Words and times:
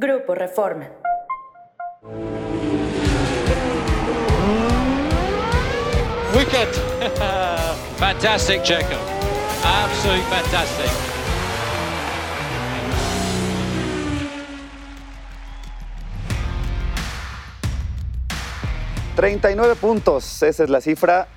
Grupo 0.00 0.34
Reforma. 0.34 0.88
Wicked. 6.34 6.74
fantastic, 7.98 8.62
Checo. 8.62 8.96
Absolutely 9.62 10.24
fantastic. 10.30 10.90
...39 19.16 19.76
puntos, 19.76 20.42
esa 20.42 20.64
es 20.64 20.70
la 20.70 20.80
cifra 20.80 21.28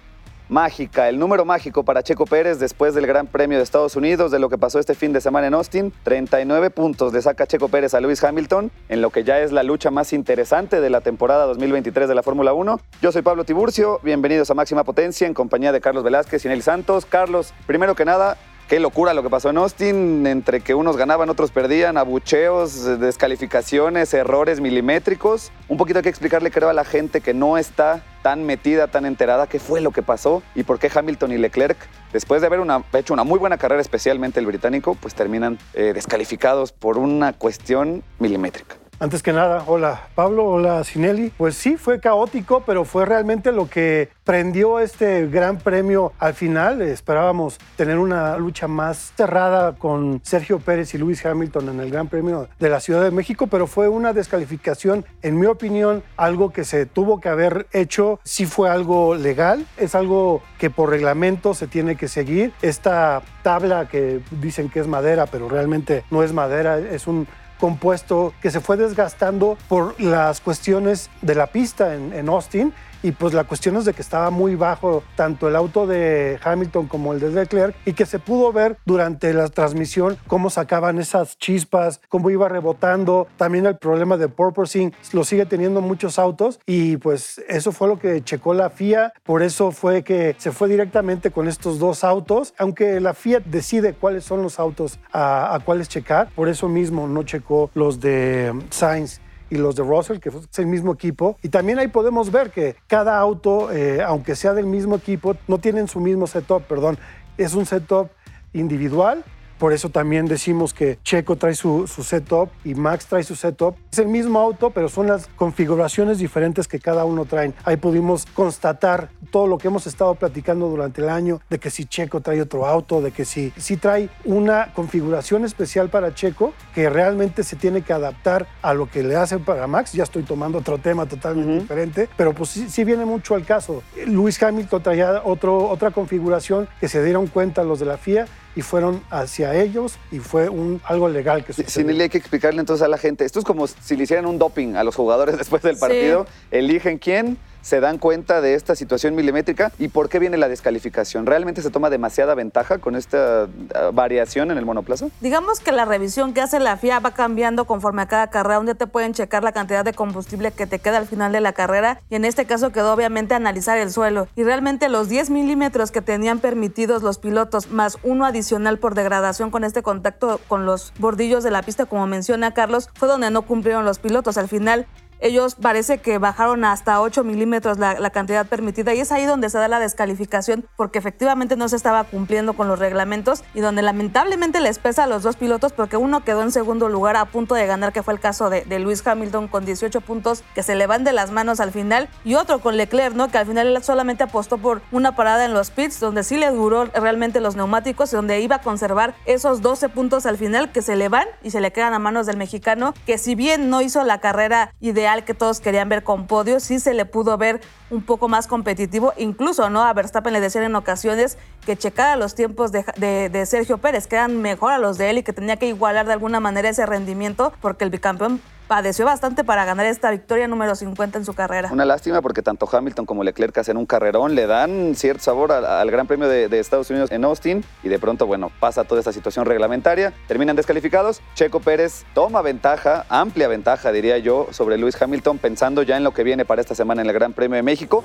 mágica, 0.54 1.10
el 1.10 1.18
número 1.18 1.46
mágico 1.46 1.84
para 1.84 2.04
Checo 2.04 2.28
Pérez 2.28 2.60
después 2.60 2.94
del 2.94 3.08
Gran 3.08 3.26
Premio 3.26 3.58
de 3.58 3.64
Estados 3.64 3.96
Unidos, 3.96 4.30
de 4.30 4.38
lo 4.38 4.50
que 4.50 4.60
pasó 4.60 4.78
este 4.78 4.94
fin 4.94 5.12
de 5.12 5.20
semana 5.20 5.48
en 5.48 5.56
Austin. 5.56 5.92
39 6.04 6.70
puntos 6.70 7.12
le 7.12 7.24
saca 7.24 7.48
Checo 7.48 7.70
Pérez 7.70 7.96
a 7.96 8.00
Lewis 8.00 8.24
Hamilton 8.24 8.72
en 8.88 9.02
lo 9.02 9.10
que 9.10 9.24
ya 9.24 9.40
es 9.40 9.52
la 9.52 9.64
lucha 9.64 9.90
más 9.90 10.14
interesante 10.14 10.80
de 10.80 10.92
la 10.92 11.02
temporada 11.02 11.48
2023 11.48 12.08
de 12.08 12.14
la 12.14 12.22
Fórmula 12.22 12.54
1. 12.54 12.80
Yo 13.02 13.12
soy 13.12 13.24
Pablo 13.24 13.46
Tiburcio, 13.46 14.00
bienvenidos 14.04 14.52
a 14.52 14.54
Máxima 14.54 14.84
Potencia 14.84 15.26
en 15.26 15.34
compañía 15.34 15.72
de 15.72 15.82
Carlos 15.82 16.04
Velázquez 16.04 16.46
y 16.46 16.48
Nelly 16.48 16.62
Santos. 16.62 17.08
Carlos, 17.08 17.52
primero 17.66 17.96
que 17.96 18.06
nada, 18.06 18.38
Qué 18.70 18.80
locura 18.80 19.14
lo 19.14 19.22
que 19.22 19.30
pasó 19.30 19.50
en 19.50 19.58
Austin, 19.58 20.26
entre 20.26 20.62
que 20.62 20.74
unos 20.74 20.96
ganaban, 20.96 21.30
otros 21.30 21.52
perdían, 21.52 21.98
abucheos, 21.98 22.98
descalificaciones, 22.98 24.14
errores 24.14 24.62
milimétricos. 24.62 25.52
Un 25.68 25.78
poquito 25.78 26.00
hay 26.00 26.04
que 26.04 26.10
explicarle, 26.10 26.50
creo, 26.50 26.70
a 26.70 26.74
la 26.74 26.86
gente 26.86 27.20
que 27.20 27.34
no 27.34 27.58
está 27.58 28.02
tan 28.24 28.44
metida, 28.44 28.88
tan 28.88 29.06
enterada, 29.06 29.46
qué 29.46 29.60
fue 29.60 29.82
lo 29.82 29.92
que 29.92 30.02
pasó 30.02 30.42
y 30.56 30.64
por 30.64 30.80
qué 30.80 30.90
Hamilton 30.94 31.34
y 31.34 31.38
Leclerc, 31.38 31.78
después 32.12 32.42
de 32.42 32.48
haber 32.48 32.62
hecho 32.94 33.14
una 33.14 33.24
muy 33.24 33.38
buena 33.38 33.58
carrera, 33.58 33.82
especialmente 33.82 34.40
el 34.40 34.48
británico, 34.48 34.96
pues 35.00 35.14
terminan 35.14 35.60
eh, 35.76 35.92
descalificados 35.94 36.72
por 36.72 36.98
una 36.98 37.34
cuestión 37.34 38.02
milimétrica. 38.18 38.83
Antes 39.04 39.22
que 39.22 39.34
nada, 39.34 39.66
hola 39.68 40.08
Pablo, 40.16 40.46
hola 40.46 40.82
Sinelli. 40.86 41.30
Pues 41.36 41.56
sí, 41.56 41.76
fue 41.76 42.00
caótico, 42.00 42.64
pero 42.66 42.86
fue 42.86 43.06
realmente 43.06 43.52
lo 43.52 43.70
que 43.70 44.08
prendió 44.24 44.80
este 44.80 45.28
gran 45.28 45.58
premio 45.58 46.14
al 46.20 46.34
final. 46.34 46.82
Esperábamos 46.82 47.58
tener 47.76 48.00
una 48.00 48.38
lucha 48.38 48.70
más 48.70 49.12
cerrada 49.18 49.74
con 49.74 50.22
Sergio 50.24 50.60
Pérez 50.60 50.94
y 50.94 51.00
Luis 51.00 51.26
Hamilton 51.26 51.68
en 51.68 51.82
el 51.82 51.92
Gran 51.92 52.08
Premio 52.08 52.48
de 52.58 52.70
la 52.70 52.80
Ciudad 52.80 53.04
de 53.04 53.12
México, 53.12 53.48
pero 53.48 53.68
fue 53.68 53.90
una 53.90 54.14
descalificación, 54.14 55.04
en 55.22 55.38
mi 55.38 55.48
opinión, 55.48 56.02
algo 56.16 56.54
que 56.54 56.64
se 56.64 56.86
tuvo 56.86 57.20
que 57.20 57.28
haber 57.28 57.68
hecho. 57.74 58.22
Sí 58.24 58.46
fue 58.46 58.70
algo 58.70 59.16
legal, 59.16 59.66
es 59.76 59.96
algo 59.96 60.42
que 60.58 60.70
por 60.70 60.90
reglamento 60.90 61.54
se 61.54 61.68
tiene 61.68 61.98
que 61.98 62.08
seguir. 62.08 62.54
Esta 62.62 63.22
tabla 63.42 63.90
que 63.90 64.22
dicen 64.32 64.70
que 64.70 64.80
es 64.80 64.88
madera, 64.88 65.26
pero 65.26 65.50
realmente 65.50 66.06
no 66.10 66.24
es 66.24 66.32
madera, 66.32 66.80
es 66.80 67.06
un 67.06 67.28
compuesto 67.64 68.34
que 68.42 68.52
se 68.52 68.60
fue 68.60 68.76
desgastando 68.76 69.58
por 69.70 69.98
las 70.02 70.42
cuestiones 70.42 71.10
de 71.22 71.34
la 71.34 71.48
pista 71.48 71.96
en, 71.96 72.12
en 72.12 72.28
Austin 72.28 72.74
y 73.04 73.12
pues 73.12 73.34
la 73.34 73.44
cuestión 73.44 73.76
es 73.76 73.86
de 73.86 73.94
que 73.94 74.02
estaba 74.02 74.30
muy 74.32 74.56
bajo 74.56 75.04
tanto 75.16 75.48
el 75.48 75.56
auto 75.56 75.86
de 75.86 76.40
Hamilton 76.44 76.88
como 76.88 77.14
el 77.14 77.20
de 77.20 77.30
Leclerc 77.30 77.76
y 77.86 77.94
que 77.94 78.06
se 78.06 78.18
pudo 78.18 78.52
ver 78.52 78.78
durante 78.86 79.34
la 79.34 79.50
transmisión 79.50 80.18
cómo 80.28 80.50
sacaban 80.50 80.98
esas 80.98 81.38
chispas, 81.38 82.02
cómo 82.10 82.30
iba 82.30 82.48
rebotando, 82.50 83.28
también 83.38 83.66
el 83.66 83.78
problema 83.78 84.18
de 84.18 84.30
porpoising 84.30 84.94
lo 85.12 85.24
sigue 85.24 85.46
teniendo 85.46 85.82
muchos 85.82 86.18
autos 86.18 86.60
y 86.66 86.98
pues 86.98 87.44
eso 87.48 87.72
fue 87.72 87.88
lo 87.88 88.00
que 88.00 88.24
checó 88.24 88.54
la 88.54 88.70
FIA, 88.70 89.14
por 89.24 89.44
eso 89.44 89.72
fue 89.72 90.04
que 90.04 90.36
se 90.38 90.52
fue 90.52 90.70
directamente 90.70 91.32
con 91.32 91.48
estos 91.48 91.80
dos 91.80 92.04
autos, 92.04 92.54
aunque 92.58 93.00
la 93.00 93.14
FIA 93.14 93.42
decide 93.42 93.94
cuáles 93.94 94.24
son 94.24 94.42
los 94.42 94.60
autos 94.60 95.00
a, 95.12 95.54
a 95.54 95.60
cuáles 95.60 95.90
checar, 95.90 96.30
por 96.36 96.48
eso 96.48 96.70
mismo 96.70 97.08
no 97.08 97.24
checó 97.24 97.70
los 97.74 98.00
de 98.00 98.54
Sainz 98.70 99.23
y 99.54 99.58
los 99.58 99.76
de 99.76 99.84
Russell, 99.84 100.18
que 100.18 100.30
es 100.30 100.60
el 100.60 100.66
mismo 100.66 100.94
equipo. 100.94 101.38
Y 101.44 101.50
también 101.50 101.78
ahí 101.78 101.88
podemos 101.88 102.32
ver 102.32 102.50
que 102.50 102.76
cada 102.88 103.20
auto, 103.20 103.72
eh, 103.72 104.02
aunque 104.02 104.36
sea 104.36 104.54
del 104.54 104.66
mismo 104.66 104.96
equipo, 104.96 105.36
no 105.48 105.60
tienen 105.60 105.88
su 105.88 106.00
mismo 106.00 106.26
setup, 106.26 106.64
perdón. 106.64 106.98
Es 107.38 107.54
un 107.54 107.68
setup 107.68 108.10
individual 108.54 109.24
por 109.58 109.74
eso 109.74 109.90
también 109.90 110.26
decimos 110.26 110.74
que 110.74 111.00
Checo 111.04 111.36
trae 111.36 111.56
su, 111.56 111.88
su, 111.88 112.04
setup 112.04 112.50
y 112.64 112.76
Max 112.76 113.06
trae 113.08 113.24
su 113.24 113.36
setup. 113.36 113.76
Es 113.92 114.00
el 114.00 114.08
mismo 114.08 114.40
auto, 114.40 114.72
pero 114.72 114.90
son 114.90 115.08
las 115.08 115.28
configuraciones 115.36 116.18
diferentes 116.18 116.68
que 116.68 116.80
cada 116.80 117.06
uno 117.06 117.26
trae. 117.26 117.54
Ahí 117.64 117.78
pudimos 117.78 118.26
constatar 118.26 119.10
todo 119.32 119.48
lo 119.48 119.58
que 119.58 119.68
hemos 119.68 119.88
estado 119.88 120.16
platicando 120.16 120.68
durante 120.68 121.02
el 121.02 121.10
año, 121.10 121.42
de 121.50 121.60
que 121.60 121.70
si 121.70 121.86
Checo 121.86 122.22
trae 122.22 122.42
otro 122.42 122.66
auto, 122.66 123.02
de 123.02 123.12
que 123.12 123.26
si, 123.26 123.52
si 123.58 123.78
trae 123.78 124.10
una 124.26 124.74
configuración 124.74 125.46
especial 125.46 125.90
para 125.90 126.14
Checo 126.14 126.54
que 126.74 126.90
realmente 126.90 127.44
se 127.44 127.56
tiene 127.56 127.82
que 127.82 127.94
adaptar 127.94 128.48
a 128.62 128.74
lo 128.74 128.90
que 128.90 129.04
le 129.04 129.16
hacen 129.16 129.44
para 129.44 129.68
Max. 129.68 129.94
Ya 129.94 130.04
estoy 130.04 130.24
tomando 130.24 130.60
otro 130.60 130.78
tema 130.78 131.06
totalmente 131.06 131.52
uh 131.52 131.56
-huh. 131.56 131.62
diferente, 131.62 132.10
pero 132.18 132.34
pues 132.34 132.50
sí, 132.50 132.70
sí, 132.70 132.84
viene 132.84 133.06
mucho 133.06 133.36
al 133.36 133.46
caso. 133.46 133.84
Luis 134.06 134.42
Hamilton 134.42 134.84
traía 134.84 135.22
otro, 135.24 135.70
otra 135.70 135.92
configuración 135.92 136.68
que 136.80 136.88
se 136.88 137.04
dieron 137.04 137.28
cuenta 137.28 137.64
los 137.64 137.80
de 137.80 137.86
la 137.86 137.98
FIA 137.98 138.28
y 138.56 138.62
fueron 138.62 139.02
hacia 139.10 139.56
ellos 139.56 139.98
y 140.12 140.20
fue 140.20 140.50
un, 140.50 140.82
algo 140.86 141.10
legal 141.10 141.44
que 141.44 141.54
sucedió. 141.54 141.92
Sin 141.92 142.02
hay 142.02 142.10
que 142.10 142.18
explicarle 142.18 142.60
entonces 142.60 142.84
a 142.84 142.88
la 142.88 142.98
gente, 142.98 143.26
esto 143.26 143.40
es 143.40 143.46
como 143.46 143.68
si 143.68 143.96
le 143.96 144.04
hicieran 144.04 144.26
un 144.26 144.38
doping 144.38 144.76
a 144.76 144.84
los 144.84 144.96
jugadores 144.96 145.38
después 145.40 145.62
del 145.64 145.78
partido, 145.78 146.26
sí. 146.26 146.58
eligen 146.58 146.98
quién, 146.98 147.38
se 147.64 147.80
dan 147.80 147.98
cuenta 147.98 148.42
de 148.42 148.54
esta 148.54 148.76
situación 148.76 149.16
milimétrica 149.16 149.72
y 149.80 149.88
por 149.88 150.10
qué 150.10 150.20
viene 150.20 150.38
la 150.38 150.50
descalificación. 150.50 151.26
¿Realmente 151.26 151.62
se 151.62 151.72
toma 151.72 151.90
demasiada 151.90 152.36
ventaja 152.36 152.78
con 152.78 152.96
esta 152.96 153.46
uh, 153.46 153.92
variación 153.94 154.52
en 154.52 154.58
el 154.58 154.66
monoplaza? 154.66 155.08
Digamos 155.22 155.60
que 155.62 155.72
la 155.72 155.86
revisión 155.86 156.34
que 156.34 156.42
hace 156.42 156.60
la 156.60 156.78
FIA 156.78 157.00
va 157.00 157.12
cambiando 157.12 157.66
conforme 157.66 158.04
a 158.04 158.08
cada 158.08 158.28
carrera. 158.28 158.60
Un 158.60 158.66
día 158.66 158.76
te 158.76 158.86
pueden 158.86 159.14
checar 159.14 159.44
la 159.44 159.54
cantidad 159.54 159.86
de 159.86 159.94
combustible 159.94 160.52
que 160.52 160.68
te 160.68 160.80
queda 160.80 160.98
al 160.98 161.08
final 161.08 161.32
de 161.32 161.40
la 161.40 161.54
carrera 161.54 162.02
y 162.10 162.16
en 162.16 162.26
este 162.26 162.46
caso 162.46 162.72
quedó 162.72 162.94
obviamente 162.94 163.34
analizar 163.34 163.78
el 163.78 163.92
suelo. 163.92 164.28
Y 164.36 164.44
realmente 164.44 164.90
los 164.90 165.08
10 165.08 165.30
milímetros 165.30 165.92
que 165.92 166.02
tenían 166.02 166.40
permitidos 166.40 167.02
los 167.02 167.18
pilotos 167.18 167.72
más 167.72 167.98
uno 168.04 168.26
adicional 168.26 168.78
por 168.78 168.94
degradación 168.94 169.52
con 169.52 169.64
este 169.64 169.82
contacto 169.82 170.42
con 170.50 170.66
los 170.66 170.94
bordillos 171.00 171.44
de 171.44 171.52
la 171.52 171.62
pista, 171.64 171.86
como 171.86 172.08
menciona 172.08 172.54
Carlos, 172.54 172.90
fue 172.94 173.08
donde 173.08 173.32
no 173.32 173.44
cumplieron 173.44 173.86
los 173.86 174.00
pilotos. 174.00 174.38
Al 174.38 174.50
final 174.50 174.86
ellos 175.24 175.56
parece 175.56 176.00
que 176.00 176.18
bajaron 176.18 176.66
hasta 176.66 177.00
8 177.02 177.24
milímetros 177.24 177.80
la, 177.80 177.98
la, 177.98 178.10
cantidad 178.10 178.46
permitida 178.46 178.94
y 178.94 179.00
es 179.00 179.12
ahí 179.12 179.26
donde 179.26 179.50
se 179.50 179.58
da 179.58 179.70
la 179.70 179.80
descalificación 179.80 180.66
porque 180.76 181.00
efectivamente 181.00 181.56
no 181.56 181.70
se 181.70 181.78
estaba 181.78 182.04
cumpliendo 182.04 182.54
con 182.54 182.68
los 182.68 182.78
reglamentos 182.78 183.42
y 183.54 183.62
donde 183.62 183.82
lamentablemente 183.82 184.60
les 184.60 184.80
pesa 184.80 185.06
a 185.06 185.08
los 185.08 185.24
dos 185.24 185.38
pilotos 185.38 185.72
porque 185.72 185.96
uno 185.96 186.26
quedó 186.26 186.44
en 186.44 186.52
segundo 186.52 186.90
lugar 186.90 187.16
a 187.16 187.24
punto 187.24 187.56
de 187.56 187.66
ganar 187.66 187.94
que 187.94 188.04
fue 188.04 188.14
el 188.14 188.20
caso 188.20 188.50
de, 188.50 188.66
de 188.66 188.80
Luis 188.80 189.06
Hamilton 189.06 189.48
con 189.48 189.66
18 189.66 190.02
puntos 190.02 190.44
que 190.54 190.62
se 190.62 190.76
le 190.76 190.88
van 190.88 191.06
de 191.06 191.14
las 191.14 191.32
manos 191.32 191.62
al 191.62 191.72
final 191.72 192.10
y 192.26 192.36
otro 192.36 192.60
con 192.60 192.76
Leclerc, 192.76 193.16
¿no? 193.16 193.30
que 193.30 193.38
al 193.38 193.46
final 193.46 193.68
él 193.68 193.82
solamente 193.82 194.24
apostó 194.24 194.58
por 194.58 194.82
una 194.92 195.16
parada 195.16 195.46
en 195.46 195.54
los 195.54 195.72
pits 195.72 196.02
donde 196.02 196.24
sí 196.24 196.36
le 196.36 196.52
duró 196.52 196.84
realmente 196.86 197.40
los 197.40 197.56
neumáticos 197.56 198.12
y 198.12 198.18
donde 198.18 198.42
iba 198.42 198.58
a 198.58 198.62
conservar 198.62 199.16
esos 199.26 199.62
12 199.62 199.88
puntos 199.88 200.26
al 200.26 200.38
final 200.38 200.74
que 200.74 200.82
se 200.82 200.98
le 200.98 201.08
van 201.08 201.28
y 201.44 201.52
se 201.52 201.62
le 201.62 201.72
quedan 201.72 201.94
a 201.94 202.00
manos 202.00 202.26
del 202.26 202.36
mexicano 202.36 202.94
que 203.06 203.18
si 203.18 203.36
bien 203.36 203.70
no 203.70 203.82
hizo 203.82 204.04
la 204.04 204.20
carrera 204.20 204.74
ideal 204.82 205.13
que 205.22 205.36
todos 205.36 205.60
querían 205.60 205.88
ver 205.88 206.04
con 206.04 206.26
podio, 206.26 206.60
sí 206.60 206.80
se 206.80 206.96
le 206.96 207.06
pudo 207.06 207.38
ver 207.38 207.62
un 207.92 208.02
poco 208.02 208.28
más 208.28 208.48
competitivo, 208.48 209.14
incluso 209.18 209.70
no 209.70 209.84
a 209.84 209.94
Verstappen 209.94 210.34
le 210.34 210.42
decían 210.42 210.64
en 210.64 210.76
ocasiones 210.76 211.38
que 211.66 211.78
checara 211.78 212.16
los 212.16 212.36
tiempos 212.36 212.72
de, 212.72 213.46
Sergio 213.46 213.78
Pérez, 213.78 214.08
que 214.08 214.16
eran 214.16 214.42
mejor 214.42 214.72
a 214.72 214.78
los 214.78 214.98
de 214.98 215.10
él 215.10 215.18
y 215.20 215.24
que 215.24 215.34
tenía 215.34 215.58
que 215.58 215.68
igualar 215.68 216.06
de 216.06 216.14
alguna 216.14 216.40
manera 216.40 216.70
ese 216.70 216.86
rendimiento 216.86 217.54
porque 217.62 217.84
el 217.84 217.90
bicampeón 217.90 218.42
padeció 218.68 219.06
bastante 219.06 219.44
para 219.44 219.66
ganar 219.66 219.86
esta 219.86 220.10
victoria 220.10 220.48
número 220.48 220.74
50 220.74 221.20
en 221.20 221.26
su 221.26 221.34
carrera. 221.34 221.70
Una 221.72 221.86
lástima 221.86 222.22
porque 222.22 222.42
tanto 222.42 222.68
Hamilton 222.72 223.06
como 223.06 223.24
Leclerc 223.24 223.56
hacen 223.58 223.78
un 223.78 223.86
carrerón, 223.86 224.36
le 224.36 224.48
dan 224.48 224.96
cierto 224.96 225.24
sabor 225.24 225.52
al, 225.52 225.92
Gran 225.92 226.08
Premio 226.08 226.28
de, 226.28 226.48
de, 226.48 226.60
Estados 226.60 226.90
Unidos 226.90 227.12
en 227.12 227.24
Austin 227.24 227.64
y 227.84 227.90
de 227.90 228.00
pronto, 228.00 228.26
bueno, 228.26 228.52
pasa 228.60 228.84
toda 228.84 229.00
esta 229.00 229.12
situación 229.12 229.46
reglamentaria, 229.46 230.14
terminan 230.28 230.56
descalificados. 230.56 231.22
Checo 231.36 231.60
Pérez 231.60 232.06
toma 232.14 232.42
ventaja, 232.42 233.06
amplia 233.10 233.48
ventaja, 233.48 233.92
diría 233.92 234.18
yo, 234.18 234.48
sobre 234.52 234.78
Lewis 234.78 235.00
Hamilton, 235.00 235.38
pensando 235.38 235.84
ya 235.84 235.98
en 235.98 236.04
lo 236.04 236.14
que 236.14 236.24
viene 236.24 236.46
para 236.46 236.62
esta 236.62 236.74
semana 236.74 237.02
en 237.02 237.10
el 237.10 237.14
Gran 237.14 237.34
Premio 237.34 237.58
de 237.58 237.64
México. 237.64 238.04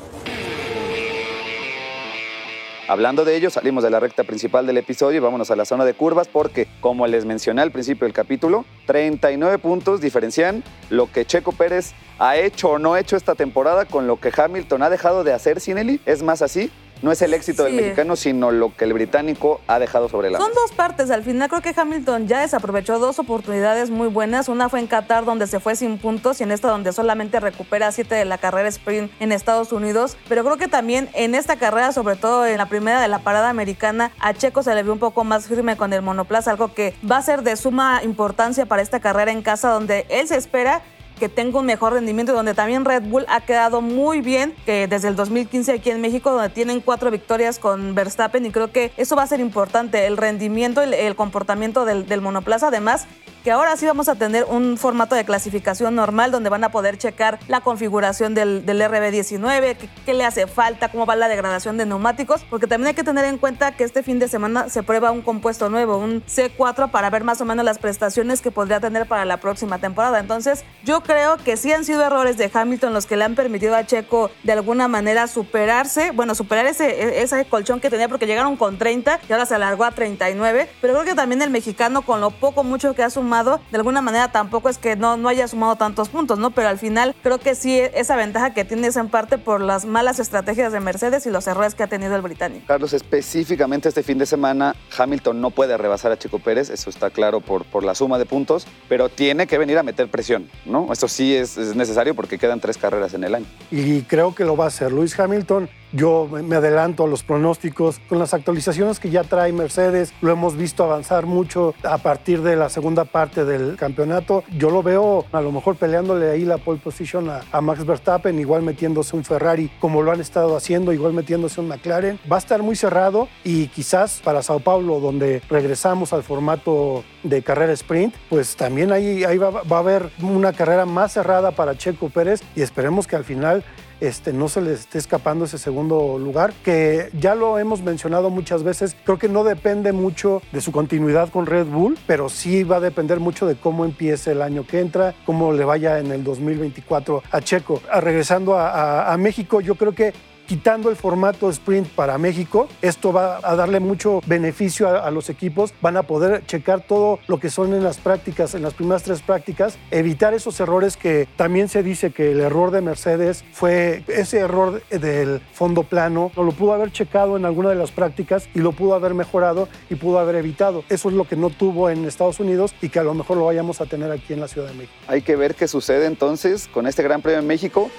Hablando 2.89 3.27
de 3.27 3.37
ello, 3.37 3.51
salimos 3.51 3.85
de 3.85 3.91
la 3.91 4.01
recta 4.01 4.25
principal 4.25 4.67
del 4.67 4.79
episodio 4.79 5.19
y 5.19 5.21
vámonos 5.21 5.51
a 5.51 5.57
la 5.57 5.67
zona 5.67 5.85
de 5.85 5.93
curvas 5.93 6.27
porque, 6.27 6.67
como 6.81 7.07
les 7.07 7.27
mencioné 7.27 7.61
al 7.61 7.71
principio 7.71 8.07
del 8.07 8.15
capítulo, 8.15 8.65
39 8.87 9.59
puntos 9.59 10.01
diferencian 10.01 10.65
lo 10.89 11.13
que 11.13 11.27
Checo 11.27 11.53
Pérez 11.53 11.93
ha 12.19 12.39
hecho 12.39 12.71
o 12.71 12.79
no 12.79 12.97
hecho 12.97 13.19
esta 13.19 13.35
temporada 13.35 13.85
con 13.85 14.07
lo 14.07 14.19
que 14.19 14.33
Hamilton 14.35 14.83
ha 14.83 14.89
dejado 14.89 15.23
de 15.23 15.35
hacer 15.35 15.61
sin 15.61 15.77
Eli. 15.77 16.01
Es 16.07 16.23
más 16.23 16.41
así, 16.41 16.71
no 17.03 17.13
es 17.13 17.23
el 17.23 17.35
éxito 17.35 17.65
del 17.65 17.75
mexicano, 17.75 18.17
sino 18.17 18.51
lo 18.51 18.75
que 18.75 18.85
el 18.85 18.93
británico 18.93 19.61
ha 19.67 19.79
dejado 19.79 20.09
sobre 20.09 20.31
la 20.31 20.39
Son 20.39 20.49
mesa. 20.49 20.61
dos 20.61 20.73
partes. 20.73 21.11
Al 21.11 21.23
final 21.23 21.49
creo 21.49 21.63
que 21.63 21.75
Hamilton 21.77 22.27
ya 22.27 22.41
desaprovechó 22.41 22.99
dos 22.99 23.19
oportunidades 23.19 23.91
muy 23.91 24.09
buenas. 24.09 24.49
Una 24.49 24.69
fue 24.69 24.81
en 24.81 24.87
Qatar 24.87 25.25
donde 25.25 25.47
se 25.47 25.61
fue 25.61 25.77
sin 25.77 25.99
puntos 25.99 26.41
y 26.41 26.45
en 26.45 26.51
esta 26.51 26.69
donde 26.69 26.93
solamente 26.93 27.41
recupera 27.41 27.93
siete 27.93 28.15
de 28.15 28.25
la 28.25 28.39
carrera 28.39 28.69
sprint 28.69 29.11
en 29.21 29.33
Estados 29.33 29.73
Unidos. 29.73 30.17
Pero 30.29 30.45
creo 30.45 30.57
que 30.57 30.69
también 30.69 31.09
en 31.15 31.35
esta 31.35 31.57
carrera, 31.57 31.93
sobre 31.93 32.17
todo 32.17 32.47
en 32.47 32.59
la 32.59 32.67
primera 32.67 33.01
de 33.01 33.09
la 33.09 33.21
parada 33.21 33.49
americana, 33.49 34.11
a 34.21 34.35
Checo 34.35 34.63
se 34.63 34.75
le 34.75 34.83
vio 34.83 34.93
un 34.93 34.99
poco 34.99 35.25
más 35.25 35.47
firme 35.47 35.77
con 35.77 35.93
el 35.93 36.03
monoplaza, 36.03 36.51
algo 36.51 36.75
que 36.75 36.95
va 37.11 37.19
a 37.19 37.23
ser 37.23 37.43
de 37.43 37.57
suma 37.57 38.03
importancia 38.03 38.67
para 38.67 38.83
esta 38.83 39.01
carrera 39.01 39.33
en 39.33 39.43
casa 39.43 39.71
donde 39.71 40.07
él 40.09 40.27
se 40.29 40.37
espera 40.37 40.83
que 41.19 41.29
tenga 41.29 41.59
un 41.59 41.67
mejor 41.67 41.93
rendimiento, 41.93 42.33
donde 42.33 42.55
también 42.55 42.85
Red 42.85 43.03
Bull 43.05 43.27
ha 43.29 43.41
quedado 43.43 43.81
muy 43.81 44.21
bien, 44.21 44.55
que 44.65 44.87
desde 44.87 45.09
el 45.09 45.17
2015 45.17 45.73
aquí 45.73 45.91
en 45.91 46.01
México, 46.01 46.31
donde 46.31 46.49
tienen 46.49 46.81
cuatro 46.81 47.11
victorias 47.11 47.59
con 47.59 47.95
Verstappen, 47.95 48.47
y 48.47 48.51
creo 48.51 48.73
que 48.73 48.93
eso 48.97 49.17
va 49.17 49.25
a 49.25 49.27
ser 49.27 49.41
importante, 49.41 50.07
el 50.07 50.17
rendimiento, 50.17 50.83
el, 50.83 51.17
comportamiento 51.17 51.85
del, 51.85 52.07
del 52.07 52.21
monoplaza, 52.21 52.69
además 52.69 53.07
ahora 53.51 53.77
sí 53.77 53.87
vamos 53.87 54.09
a 54.09 54.15
tener 54.15 54.45
un 54.45 54.77
formato 54.77 55.15
de 55.15 55.25
clasificación 55.25 55.95
normal 55.95 56.31
donde 56.31 56.51
van 56.51 56.65
a 56.65 56.71
poder 56.71 56.99
checar 56.99 57.39
la 57.49 57.61
configuración 57.61 58.35
del, 58.35 58.65
del 58.67 58.81
RB19, 58.81 59.77
qué, 60.05 60.15
le 60.15 60.25
hace 60.25 60.47
falta, 60.47 60.91
cómo 60.91 61.07
va 61.07 61.17
la 61.17 61.29
degradación 61.29 61.77
de 61.77 61.87
neumáticos, 61.87 62.45
porque 62.51 62.67
también 62.67 62.89
hay 62.89 62.95
que 62.95 63.05
tener 63.05 63.25
en 63.25 63.39
cuenta 63.39 63.73
que 63.73 63.85
este 63.85 64.03
fin 64.03 64.19
de 64.19 64.29
semana 64.29 64.69
se 64.69 64.83
prueba 64.83 65.11
un 65.11 65.23
compuesto 65.23 65.69
nuevo, 65.69 65.99
un 65.99 66.25
C4, 66.25 66.91
para 66.91 67.11
ver 67.11 67.25
más 67.25 67.41
o 67.41 67.45
menos 67.45 67.65
las 67.65 67.79
prestaciones 67.79 68.41
que 68.41 68.51
podría 68.51 68.81
tener 68.81 69.07
para 69.07 69.25
la 69.25 69.39
próxima 69.39 69.79
temporada. 69.79 70.19
Entonces, 70.19 70.65
yo 70.85 71.03
creo 71.03 71.37
que 71.37 71.57
sí 71.57 71.73
han 71.73 71.85
sido 71.85 72.03
errores 72.03 72.37
de 72.37 72.51
Hamilton 72.53 72.93
los 72.93 73.07
que 73.07 73.17
le 73.17 73.25
han 73.25 73.35
permitido 73.35 73.77
a 73.77 73.85
Checo 73.85 74.31
de 74.43 74.53
alguna 74.53 74.89
manera 74.89 75.27
superarse, 75.27 76.11
bueno, 76.13 76.35
superar 76.35 76.67
ese, 76.67 77.23
ese 77.23 77.45
colchón 77.45 77.81
que 77.81 77.91
tenía 77.91 78.09
porque 78.09 78.27
llegaron 78.27 78.57
con 78.57 78.79
30 78.79 79.21
y 79.29 79.33
ahora 79.33 79.47
se 79.47 79.55
alargó 79.55 79.85
a 79.85 79.91
39, 79.91 80.69
pero 80.81 80.95
creo 80.95 81.05
que 81.05 81.15
también 81.15 81.43
el 81.43 81.51
mexicano 81.51 82.03
con 82.03 82.21
lo 82.21 82.31
poco 82.31 82.65
mucho 82.65 82.95
que 82.95 83.03
ha 83.03 83.11
sumado, 83.11 83.38
de 83.45 83.77
alguna 83.77 84.03
manera 84.03 84.31
tampoco 84.31 84.69
es 84.69 84.79
que 84.79 84.97
no, 84.97 85.17
no 85.17 85.29
haya 85.29 85.49
sumado 85.49 85.77
tantos 85.77 86.09
puntos, 86.09 86.39
¿no? 86.39 86.51
Pero 86.51 86.69
al 86.69 86.79
final 86.79 87.15
creo 87.23 87.39
que 87.39 87.55
sí 87.55 87.79
esa 87.79 88.17
ventaja 88.17 88.55
que 88.55 88.65
tiene 88.65 88.89
es 88.89 88.97
en 88.97 89.09
parte 89.09 89.39
por 89.39 89.61
las 89.61 89.85
malas 89.85 90.19
estrategias 90.19 90.73
de 90.73 90.81
Mercedes 90.81 91.27
y 91.27 91.31
los 91.31 91.47
errores 91.47 91.75
que 91.75 91.83
ha 91.83 91.87
tenido 91.87 92.15
el 92.17 92.23
británico. 92.23 92.65
Carlos, 92.67 92.93
específicamente 92.93 93.89
este 93.89 94.03
fin 94.03 94.19
de 94.19 94.27
semana, 94.27 94.75
Hamilton 94.97 95.41
no 95.41 95.51
puede 95.51 95.77
rebasar 95.77 96.13
a 96.13 96.19
Checo 96.19 96.39
Pérez, 96.39 96.71
eso 96.71 96.91
está 96.91 97.11
claro 97.11 97.41
por, 97.41 97.65
por 97.65 97.85
la 97.85 97.95
suma 97.95 98.19
de 98.19 98.27
puntos, 98.27 98.67
pero 98.89 99.09
tiene 99.09 99.47
que 99.47 99.59
venir 99.59 99.79
a 99.79 99.83
meter 99.83 100.09
presión, 100.11 100.49
¿no? 100.65 100.93
Esto 100.93 101.09
sí 101.09 101.35
es, 101.35 101.57
es 101.57 101.75
necesario 101.77 102.15
porque 102.15 102.39
quedan 102.39 102.61
tres 102.61 102.79
carreras 102.79 103.15
en 103.15 103.25
el 103.25 103.35
año. 103.35 103.47
y 103.71 104.03
creo 104.03 104.35
que 104.35 104.45
lo 104.45 104.57
va 104.57 104.65
a 104.65 104.69
hacer. 104.69 104.93
Luis 104.93 105.19
Hamilton, 105.19 105.69
yo 105.93 106.29
me 106.29 106.57
adelanto 106.57 107.05
a 107.05 107.09
los 107.09 107.23
pronósticos 107.23 108.01
con 108.09 108.19
las 108.19 108.35
actualizaciones 108.35 109.01
que 109.01 109.11
ya 109.11 109.25
trae 109.25 109.53
Mercedes, 109.53 110.13
lo 110.21 110.33
hemos 110.33 110.57
visto 110.57 110.85
avanzar 110.85 111.27
mucho 111.27 111.75
a 111.83 111.99
partir 111.99 112.43
de 112.43 112.57
la 112.57 112.69
segunda 112.69 113.05
parte 113.05 113.45
del 113.45 113.77
campeonato. 113.77 114.45
Yo 114.57 114.71
lo 114.71 114.83
veo 114.83 115.25
a 115.33 115.41
lo 115.41 115.53
mejor 115.53 115.77
peleándole 115.77 116.31
ahí 116.31 116.45
la 116.45 116.59
pole 116.59 116.81
position 116.83 117.31
a, 117.31 117.61
Max 117.61 117.85
Verstappen, 117.85 118.39
igual 118.39 118.63
metiéndose 118.63 119.17
un 119.17 119.25
Ferrari 119.25 119.71
como 119.81 120.03
lo 120.03 120.13
han 120.13 120.21
estado 120.21 120.57
haciendo, 120.57 120.93
igual 120.93 121.13
metiéndose 121.13 121.61
un 121.61 121.69
McLaren. 121.69 122.19
Va 122.31 122.37
a 122.37 122.39
estar 122.39 122.63
muy 122.63 122.77
cerrado 122.77 123.29
y 123.45 123.69
quizás 123.69 124.21
para 124.23 124.43
Sao 124.43 124.61
Paulo, 124.61 125.01
donde 125.01 125.43
regresamos 125.51 126.13
al 126.13 126.23
formato 126.23 127.05
de 127.23 127.43
carrera 127.43 127.73
sprint, 127.73 128.15
pues 128.29 128.57
también 128.57 128.93
ahí, 128.93 129.25
ahí 129.25 129.39
va 129.39 129.63
a 129.69 129.79
haber 129.79 130.11
una 130.23 130.53
carrera 130.53 130.87
más 130.87 131.13
cerrada 131.13 131.51
para 131.51 131.77
Checo 131.77 132.09
Pérez 132.09 132.43
y 132.55 132.63
esperemos 132.63 133.07
que 133.07 133.17
al 133.17 133.25
final 133.25 133.65
este, 134.01 134.33
no 134.33 134.49
se 134.49 134.61
le 134.61 134.73
esté 134.73 134.99
escapando 134.99 135.45
ese 135.45 135.59
segundo 135.59 136.19
lugar, 136.19 136.53
que 136.65 137.11
ya 137.19 137.35
lo 137.35 137.59
hemos 137.59 137.83
mencionado 137.83 138.31
muchas 138.31 138.63
veces, 138.63 138.97
creo 139.05 139.19
que 139.19 139.29
no 139.29 139.45
depende 139.45 139.93
mucho 139.93 140.43
de 140.53 140.61
su 140.61 140.73
continuidad 140.73 141.31
con 141.31 141.47
Red 141.47 141.67
Bull, 141.67 141.99
pero 142.07 142.29
sí 142.29 142.65
va 142.65 142.77
a 142.77 142.81
depender 142.81 143.21
mucho 143.21 143.47
de 143.47 143.57
cómo 143.57 143.85
empiece 143.85 144.33
el 144.33 144.43
año 144.43 144.67
que 144.67 144.81
entra, 144.81 145.15
cómo 145.25 145.53
le 145.53 145.65
vaya 145.65 145.99
en 145.99 146.13
el 146.13 146.25
2024 146.25 147.23
a 147.31 147.41
Checo. 147.41 147.83
Ah, 147.91 148.01
regresando 148.01 148.57
a 148.59 149.17
México, 149.19 149.61
yo 149.61 149.75
creo 149.75 149.93
que 149.93 150.13
quitando 150.49 150.89
el 150.89 150.97
formato 150.97 151.51
sprint 151.51 151.89
para 151.89 152.17
México, 152.17 152.69
esto 152.81 153.13
va 153.13 153.39
a 153.43 153.55
darle 153.55 153.81
mucho 153.81 154.23
beneficio 154.27 154.89
a, 154.89 155.11
los 155.11 155.29
equipos, 155.29 155.75
van 155.83 155.99
a 155.99 156.05
poder 156.05 156.45
checar 156.47 156.81
todo 156.81 157.19
lo 157.27 157.39
que 157.39 157.51
son 157.51 157.75
en 157.75 157.85
las 157.85 157.99
prácticas, 157.99 158.55
en 158.55 158.63
las 158.63 158.73
primeras 158.73 159.03
tres 159.03 159.21
prácticas, 159.21 159.79
evitar 159.91 160.33
esos 160.33 160.59
errores 160.59 160.97
que 160.97 161.29
también 161.37 161.69
se 161.69 161.83
dice 161.83 162.13
que 162.13 162.33
el 162.33 162.41
error 162.41 162.71
de 162.71 162.81
Mercedes 162.81 163.45
fue 163.53 164.03
ese 164.09 164.39
error 164.39 164.83
del 164.89 165.41
fondo 165.53 165.83
plano, 165.83 166.33
no 166.35 166.43
lo 166.43 166.53
pudo 166.53 166.73
haber 166.73 166.93
checado 166.93 167.37
en 167.37 167.45
alguna 167.45 167.69
de 167.69 167.75
las 167.75 167.91
prácticas 167.91 168.49
y 168.55 168.61
lo 168.61 168.73
pudo 168.73 168.95
haber 168.95 169.13
mejorado 169.13 169.69
y 169.91 169.97
pudo 169.97 170.19
haber 170.19 170.37
evitado. 170.37 170.83
Eso 170.89 171.11
es 171.11 171.15
lo 171.15 171.25
que 171.25 171.37
no 171.37 171.51
tuvo 171.51 171.91
en 171.91 172.07
Estados 172.07 172.41
Unidos 172.41 172.75
y 172.81 172.89
que 172.89 172.99
a 172.99 173.05
lo 173.05 173.13
mejor 173.13 173.37
lo 173.37 173.45
vayamos 173.45 173.83
a 173.83 173.87
tener 173.87 174.11
aquí 174.11 174.33
en 174.33 174.41
la 174.41 174.49
Ciudad 174.49 174.69
de 174.69 174.75
México. 174.75 174.95
Hay 175.09 175.21
que 175.21 175.37
ver 175.37 175.55
qué 175.55 175.69
sucede 175.69 176.07
entonces 176.07 176.69
con 176.69 176.87
este 176.87 177.03
Gran 177.03 177.21
Premio 177.21 177.41
en 177.41 177.47
México. 177.47 177.91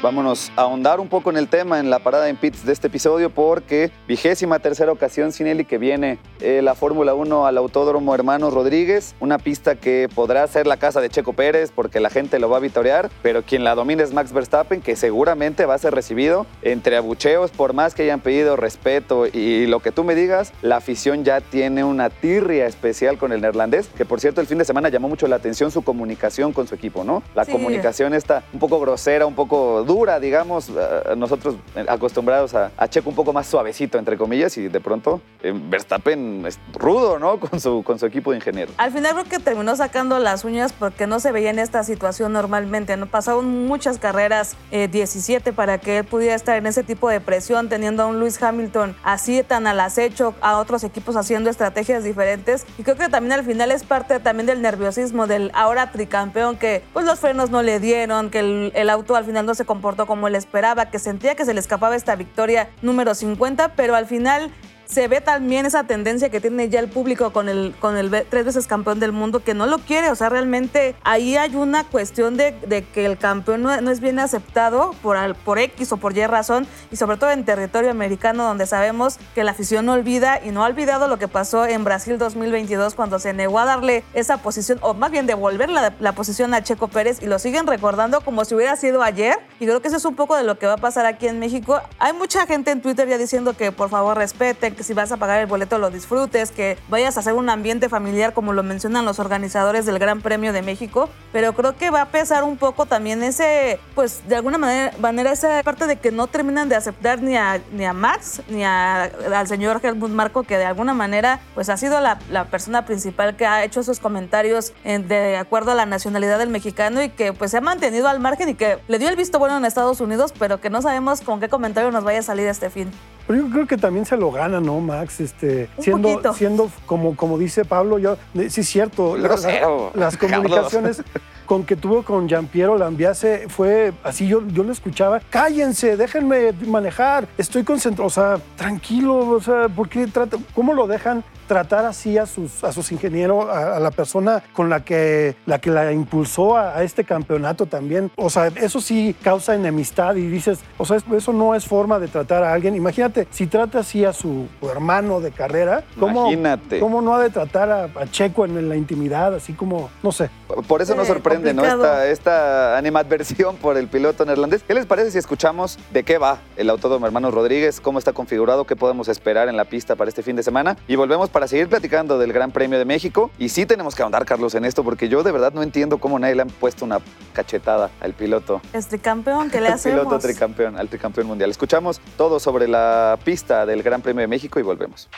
Vámonos 0.00 0.52
a 0.54 0.60
ahondar 0.62 1.00
un 1.00 1.08
poco 1.08 1.28
en 1.30 1.36
el 1.36 1.48
tema 1.48 1.80
en 1.80 1.90
la 1.90 1.98
parada 1.98 2.28
en 2.28 2.36
pits 2.36 2.64
de 2.64 2.72
este 2.72 2.86
episodio 2.86 3.30
porque 3.30 3.90
vigésima 4.06 4.60
tercera 4.60 4.92
ocasión 4.92 5.32
Sinelli 5.32 5.64
que 5.64 5.76
viene 5.76 6.18
eh, 6.38 6.60
la 6.62 6.76
Fórmula 6.76 7.14
1 7.14 7.46
al 7.48 7.58
Autódromo 7.58 8.14
Hermanos 8.14 8.54
Rodríguez, 8.54 9.16
una 9.18 9.38
pista 9.38 9.74
que 9.74 10.08
podrá 10.14 10.46
ser 10.46 10.68
la 10.68 10.76
casa 10.76 11.00
de 11.00 11.10
Checo 11.10 11.32
Pérez 11.32 11.72
porque 11.74 11.98
la 11.98 12.10
gente 12.10 12.38
lo 12.38 12.48
va 12.48 12.58
a 12.58 12.60
vitorear, 12.60 13.10
pero 13.22 13.42
quien 13.42 13.64
la 13.64 13.74
domina 13.74 14.04
es 14.04 14.12
Max 14.14 14.32
Verstappen 14.32 14.82
que 14.82 14.94
seguramente 14.94 15.66
va 15.66 15.74
a 15.74 15.78
ser 15.78 15.92
recibido 15.92 16.46
entre 16.62 16.96
abucheos 16.96 17.50
por 17.50 17.72
más 17.72 17.96
que 17.96 18.04
hayan 18.04 18.20
pedido 18.20 18.54
respeto 18.54 19.26
y 19.26 19.66
lo 19.66 19.80
que 19.80 19.90
tú 19.90 20.04
me 20.04 20.14
digas, 20.14 20.52
la 20.62 20.76
afición 20.76 21.24
ya 21.24 21.40
tiene 21.40 21.82
una 21.82 22.08
tirria 22.08 22.66
especial 22.66 23.18
con 23.18 23.32
el 23.32 23.40
neerlandés, 23.40 23.88
que 23.88 24.04
por 24.04 24.20
cierto 24.20 24.40
el 24.40 24.46
fin 24.46 24.58
de 24.58 24.64
semana 24.64 24.90
llamó 24.90 25.08
mucho 25.08 25.26
la 25.26 25.34
atención 25.34 25.72
su 25.72 25.82
comunicación 25.82 26.52
con 26.52 26.68
su 26.68 26.76
equipo, 26.76 27.02
¿no? 27.02 27.24
La 27.34 27.44
Sí. 27.44 27.50
comunicación 27.50 28.14
está 28.14 28.44
un 28.52 28.60
poco 28.60 28.78
grosera, 28.78 29.26
un 29.26 29.34
poco 29.34 29.82
dura, 29.88 30.20
digamos, 30.20 30.68
eh, 30.68 31.16
nosotros 31.16 31.56
eh, 31.74 31.84
acostumbrados 31.88 32.54
a, 32.54 32.70
a 32.76 32.86
Checo 32.88 33.08
un 33.08 33.16
poco 33.16 33.32
más 33.32 33.46
suavecito, 33.46 33.98
entre 33.98 34.16
comillas, 34.16 34.56
y 34.58 34.68
de 34.68 34.80
pronto 34.80 35.20
eh, 35.42 35.52
Verstappen 35.54 36.44
es 36.46 36.60
rudo, 36.74 37.18
¿no? 37.18 37.40
Con 37.48 37.58
su, 37.60 37.82
con 37.82 37.98
su 37.98 38.04
equipo 38.04 38.30
de 38.30 38.36
ingenieros. 38.36 38.74
Al 38.76 38.92
final 38.92 39.12
creo 39.12 39.24
que 39.24 39.38
terminó 39.38 39.74
sacando 39.74 40.18
las 40.18 40.44
uñas 40.44 40.72
porque 40.72 41.06
no 41.06 41.18
se 41.18 41.32
veía 41.32 41.50
en 41.50 41.58
esta 41.58 41.82
situación 41.82 42.32
normalmente. 42.32 42.96
No 42.96 43.06
pasaron 43.06 43.66
muchas 43.66 43.98
carreras, 43.98 44.56
eh, 44.70 44.88
17, 44.88 45.52
para 45.54 45.78
que 45.78 45.98
él 45.98 46.04
pudiera 46.04 46.34
estar 46.34 46.56
en 46.56 46.66
ese 46.66 46.82
tipo 46.82 47.08
de 47.08 47.20
presión, 47.20 47.70
teniendo 47.70 48.02
a 48.02 48.06
un 48.06 48.18
Lewis 48.18 48.42
Hamilton 48.42 48.94
así 49.02 49.42
tan 49.42 49.66
al 49.66 49.80
acecho, 49.80 50.34
a 50.42 50.58
otros 50.58 50.84
equipos 50.84 51.16
haciendo 51.16 51.48
estrategias 51.48 52.04
diferentes. 52.04 52.66
Y 52.76 52.82
creo 52.82 52.96
que 52.96 53.08
también 53.08 53.32
al 53.32 53.44
final 53.44 53.70
es 53.70 53.84
parte 53.84 54.20
también 54.20 54.46
del 54.46 54.60
nerviosismo 54.60 55.26
del 55.26 55.50
ahora 55.54 55.90
tricampeón, 55.90 56.58
que 56.58 56.82
pues 56.92 57.06
los 57.06 57.18
frenos 57.18 57.50
no 57.50 57.62
le 57.62 57.80
dieron, 57.80 58.28
que 58.28 58.40
el, 58.40 58.72
el 58.74 58.90
auto 58.90 59.16
al 59.16 59.24
final 59.24 59.46
no 59.46 59.54
se 59.54 59.64
comportó 59.64 59.77
como 60.06 60.28
él 60.28 60.34
esperaba, 60.34 60.90
que 60.90 60.98
sentía 60.98 61.34
que 61.34 61.44
se 61.44 61.54
le 61.54 61.60
escapaba 61.60 61.96
esta 61.96 62.16
victoria 62.16 62.68
número 62.82 63.14
50, 63.14 63.74
pero 63.74 63.94
al 63.94 64.06
final 64.06 64.50
se 64.88 65.06
ve 65.06 65.20
también 65.20 65.66
esa 65.66 65.84
tendencia 65.84 66.30
que 66.30 66.40
tiene 66.40 66.68
ya 66.70 66.80
el 66.80 66.88
público 66.88 67.30
con 67.32 67.48
el, 67.48 67.74
con 67.78 67.96
el 67.96 68.10
tres 68.28 68.46
veces 68.46 68.66
campeón 68.66 69.00
del 69.00 69.12
mundo 69.12 69.44
que 69.44 69.54
no 69.54 69.66
lo 69.66 69.78
quiere. 69.78 70.10
O 70.10 70.14
sea, 70.14 70.30
realmente 70.30 70.94
ahí 71.04 71.36
hay 71.36 71.54
una 71.54 71.84
cuestión 71.84 72.36
de, 72.36 72.52
de 72.66 72.84
que 72.84 73.04
el 73.04 73.18
campeón 73.18 73.62
no, 73.62 73.80
no 73.80 73.90
es 73.90 74.00
bien 74.00 74.18
aceptado 74.18 74.94
por, 75.02 75.18
por 75.44 75.58
X 75.58 75.92
o 75.92 75.98
por 75.98 76.16
Y 76.16 76.26
razón 76.26 76.66
y 76.90 76.96
sobre 76.96 77.18
todo 77.18 77.30
en 77.30 77.44
territorio 77.44 77.90
americano 77.90 78.44
donde 78.44 78.66
sabemos 78.66 79.18
que 79.34 79.44
la 79.44 79.50
afición 79.50 79.84
no 79.84 79.92
olvida 79.92 80.40
y 80.42 80.50
no 80.50 80.64
ha 80.64 80.66
olvidado 80.66 81.06
lo 81.06 81.18
que 81.18 81.28
pasó 81.28 81.66
en 81.66 81.84
Brasil 81.84 82.18
2022 82.18 82.94
cuando 82.94 83.18
se 83.18 83.32
negó 83.34 83.58
a 83.58 83.66
darle 83.66 84.04
esa 84.14 84.38
posición 84.38 84.78
o 84.80 84.94
más 84.94 85.10
bien 85.10 85.26
devolver 85.26 85.68
la, 85.68 85.92
la 86.00 86.12
posición 86.12 86.54
a 86.54 86.62
Checo 86.62 86.88
Pérez 86.88 87.22
y 87.22 87.26
lo 87.26 87.38
siguen 87.38 87.66
recordando 87.66 88.22
como 88.22 88.44
si 88.44 88.54
hubiera 88.54 88.74
sido 88.76 89.02
ayer 89.02 89.38
y 89.60 89.66
creo 89.66 89.82
que 89.82 89.88
eso 89.88 89.98
es 89.98 90.04
un 90.06 90.16
poco 90.16 90.34
de 90.34 90.44
lo 90.44 90.58
que 90.58 90.66
va 90.66 90.74
a 90.74 90.78
pasar 90.78 91.04
aquí 91.04 91.28
en 91.28 91.38
México. 91.38 91.80
Hay 91.98 92.14
mucha 92.14 92.46
gente 92.46 92.70
en 92.70 92.80
Twitter 92.80 93.06
ya 93.06 93.18
diciendo 93.18 93.54
que 93.54 93.70
por 93.70 93.90
favor 93.90 94.16
respeten, 94.16 94.77
que 94.78 94.84
si 94.84 94.94
vas 94.94 95.12
a 95.12 95.18
pagar 95.18 95.40
el 95.40 95.46
boleto 95.46 95.76
lo 95.76 95.90
disfrutes, 95.90 96.50
que 96.52 96.78
vayas 96.88 97.18
a 97.18 97.20
hacer 97.20 97.34
un 97.34 97.50
ambiente 97.50 97.90
familiar 97.90 98.32
como 98.32 98.54
lo 98.54 98.62
mencionan 98.62 99.04
los 99.04 99.18
organizadores 99.18 99.84
del 99.84 99.98
Gran 99.98 100.22
Premio 100.22 100.54
de 100.54 100.62
México, 100.62 101.10
pero 101.32 101.52
creo 101.52 101.76
que 101.76 101.90
va 101.90 102.00
a 102.02 102.06
pesar 102.06 102.44
un 102.44 102.56
poco 102.56 102.86
también 102.86 103.22
ese, 103.22 103.78
pues 103.94 104.22
de 104.26 104.36
alguna 104.36 104.56
manera, 104.56 104.92
manera 104.98 105.32
esa 105.32 105.62
parte 105.62 105.86
de 105.86 105.96
que 105.96 106.10
no 106.12 106.28
terminan 106.28 106.70
de 106.70 106.76
aceptar 106.76 107.20
ni 107.20 107.36
a, 107.36 107.60
ni 107.72 107.84
a 107.84 107.92
Max 107.92 108.40
ni 108.48 108.64
a- 108.64 109.02
al 109.34 109.46
señor 109.48 109.80
Helmut 109.82 110.10
Marco, 110.10 110.44
que 110.44 110.56
de 110.56 110.64
alguna 110.64 110.94
manera 110.94 111.40
pues 111.54 111.68
ha 111.68 111.76
sido 111.76 112.00
la, 112.00 112.18
la 112.30 112.44
persona 112.46 112.86
principal 112.86 113.36
que 113.36 113.44
ha 113.46 113.64
hecho 113.64 113.80
esos 113.80 113.98
comentarios 114.00 114.72
en- 114.84 115.08
de 115.08 115.36
acuerdo 115.36 115.72
a 115.72 115.74
la 115.74 115.84
nacionalidad 115.86 116.38
del 116.38 116.48
mexicano 116.50 117.02
y 117.02 117.08
que 117.08 117.32
pues 117.32 117.50
se 117.50 117.56
ha 117.58 117.60
mantenido 117.60 118.08
al 118.08 118.20
margen 118.20 118.48
y 118.50 118.54
que 118.54 118.78
le 118.86 118.98
dio 119.00 119.08
el 119.08 119.16
visto 119.16 119.38
bueno 119.40 119.56
en 119.56 119.64
Estados 119.64 120.00
Unidos, 120.00 120.32
pero 120.38 120.60
que 120.60 120.70
no 120.70 120.80
sabemos 120.82 121.20
con 121.20 121.40
qué 121.40 121.48
comentario 121.48 121.90
nos 121.90 122.04
vaya 122.04 122.20
a 122.20 122.22
salir 122.22 122.46
este 122.46 122.70
fin. 122.70 122.90
Pero 123.28 123.42
yo 123.46 123.50
creo 123.52 123.66
que 123.66 123.76
también 123.76 124.04
se 124.06 124.16
lo 124.16 124.32
gana, 124.32 124.58
¿no, 124.58 124.80
Max? 124.80 125.20
Este, 125.20 125.68
Un 125.76 125.84
siendo, 125.84 126.08
poquito. 126.08 126.32
siendo 126.34 126.70
como, 126.86 127.14
como 127.14 127.38
dice 127.38 127.64
Pablo, 127.64 127.98
yo, 127.98 128.16
sí 128.48 128.62
es 128.62 128.68
cierto, 128.68 129.16
la- 129.16 129.28
la- 129.36 129.90
las 129.94 130.16
comunicaciones, 130.16 131.02
con 131.46 131.64
que 131.64 131.76
tuvo 131.76 132.02
con 132.02 132.26
Giampiero 132.28 132.76
Lambiase 132.76 133.46
fue 133.48 133.92
así, 134.02 134.26
yo, 134.26 134.42
yo 134.48 134.64
lo 134.64 134.72
escuchaba, 134.72 135.20
cállense, 135.30 135.96
déjenme 135.96 136.52
manejar, 136.66 137.28
estoy 137.38 137.64
concentrado, 137.64 138.06
o 138.06 138.10
sea, 138.10 138.38
tranquilo, 138.56 139.16
o 139.30 139.40
sea, 139.40 139.68
¿por 139.68 139.88
qué 139.88 140.06
trata, 140.06 140.36
cómo 140.54 140.72
lo 140.74 140.86
dejan 140.86 141.22
tratar 141.48 141.84
así 141.86 142.18
a 142.18 142.26
sus, 142.26 142.62
a 142.62 142.72
sus 142.72 142.92
ingenieros, 142.92 143.48
a, 143.48 143.80
la 143.80 143.90
persona 143.90 144.44
con 144.52 144.68
la 144.68 144.84
que, 144.84 145.34
la 145.46 145.58
que 145.58 145.70
la 145.70 145.92
impulsó 145.92 146.56
a, 146.56 146.84
este 146.84 147.02
campeonato 147.02 147.66
también. 147.66 148.12
O 148.14 148.30
sea, 148.30 148.46
eso 148.48 148.80
sí 148.80 149.16
causa 149.22 149.54
enemistad 149.54 150.14
y 150.14 150.28
dices, 150.28 150.60
o 150.76 150.84
sea, 150.84 150.98
eso 151.16 151.32
no 151.32 151.54
es 151.56 151.66
forma 151.66 151.98
de 151.98 152.06
tratar 152.06 152.44
a 152.44 152.52
alguien. 152.52 152.76
Imagínate, 152.76 153.26
si 153.30 153.46
trata 153.46 153.80
así 153.80 154.04
a 154.04 154.12
su 154.12 154.46
hermano 154.62 155.20
de 155.20 155.32
carrera, 155.32 155.82
¿cómo, 155.98 156.30
¿cómo 156.78 157.02
no 157.02 157.14
ha 157.14 157.22
de 157.22 157.30
tratar 157.30 157.70
a, 157.70 157.88
Checo 158.10 158.44
en 158.44 158.68
la 158.68 158.76
intimidad, 158.76 159.34
así 159.34 159.54
como, 159.54 159.90
no 160.02 160.12
sé? 160.12 160.30
Por 160.66 160.82
eso 160.82 160.94
nos 160.94 161.06
sorprende, 161.06 161.52
¿no? 161.54 161.64
Esta, 161.64 162.06
esta 162.06 162.76
animadversión 162.76 163.56
por 163.56 163.76
el 163.76 163.88
piloto 163.88 164.24
neerlandés. 164.24 164.62
¿Qué 164.62 164.74
les 164.74 164.86
parece 164.86 165.10
si 165.10 165.18
escuchamos 165.18 165.78
de 165.92 166.04
qué 166.04 166.18
va 166.18 166.38
el 166.56 166.68
Autódromo 166.68 167.06
Hermanos 167.06 167.32
Rodríguez, 167.32 167.80
cómo 167.80 167.98
está 167.98 168.12
configurado, 168.12 168.64
qué 168.64 168.76
podemos 168.76 169.08
esperar 169.08 169.48
en 169.48 169.56
la 169.56 169.64
pista 169.64 169.96
para 169.96 170.08
este 170.08 170.22
fin 170.22 170.36
de 170.36 170.42
semana? 170.42 170.76
Y 170.86 170.96
volvemos 170.96 171.30
para 171.30 171.37
seguir 171.46 171.68
platicando 171.68 172.18
del 172.18 172.32
Gran 172.32 172.50
Premio 172.50 172.78
de 172.78 172.84
México. 172.84 173.30
Y 173.38 173.50
sí 173.50 173.66
tenemos 173.66 173.94
que 173.94 174.02
ahondar, 174.02 174.24
Carlos, 174.24 174.54
en 174.54 174.64
esto, 174.64 174.82
porque 174.82 175.08
yo 175.08 175.22
de 175.22 175.30
verdad 175.30 175.52
no 175.52 175.62
entiendo 175.62 175.98
cómo 175.98 176.18
nadie 176.18 176.34
le 176.34 176.42
han 176.42 176.48
puesto 176.48 176.84
una 176.84 176.98
cachetada 177.32 177.90
al 178.00 178.14
piloto. 178.14 178.60
Es 178.72 178.88
tricampeón 178.88 179.50
que 179.50 179.60
le 179.60 179.68
hacemos. 179.74 180.00
piloto 180.00 180.18
tricampeón, 180.18 180.76
al 180.76 180.88
tricampeón 180.88 181.26
mundial. 181.26 181.50
Escuchamos 181.50 182.00
todo 182.16 182.40
sobre 182.40 182.66
la 182.66 183.18
pista 183.22 183.66
del 183.66 183.82
Gran 183.82 184.02
Premio 184.02 184.22
de 184.22 184.26
México 184.28 184.58
y 184.58 184.62
volvemos. 184.62 185.08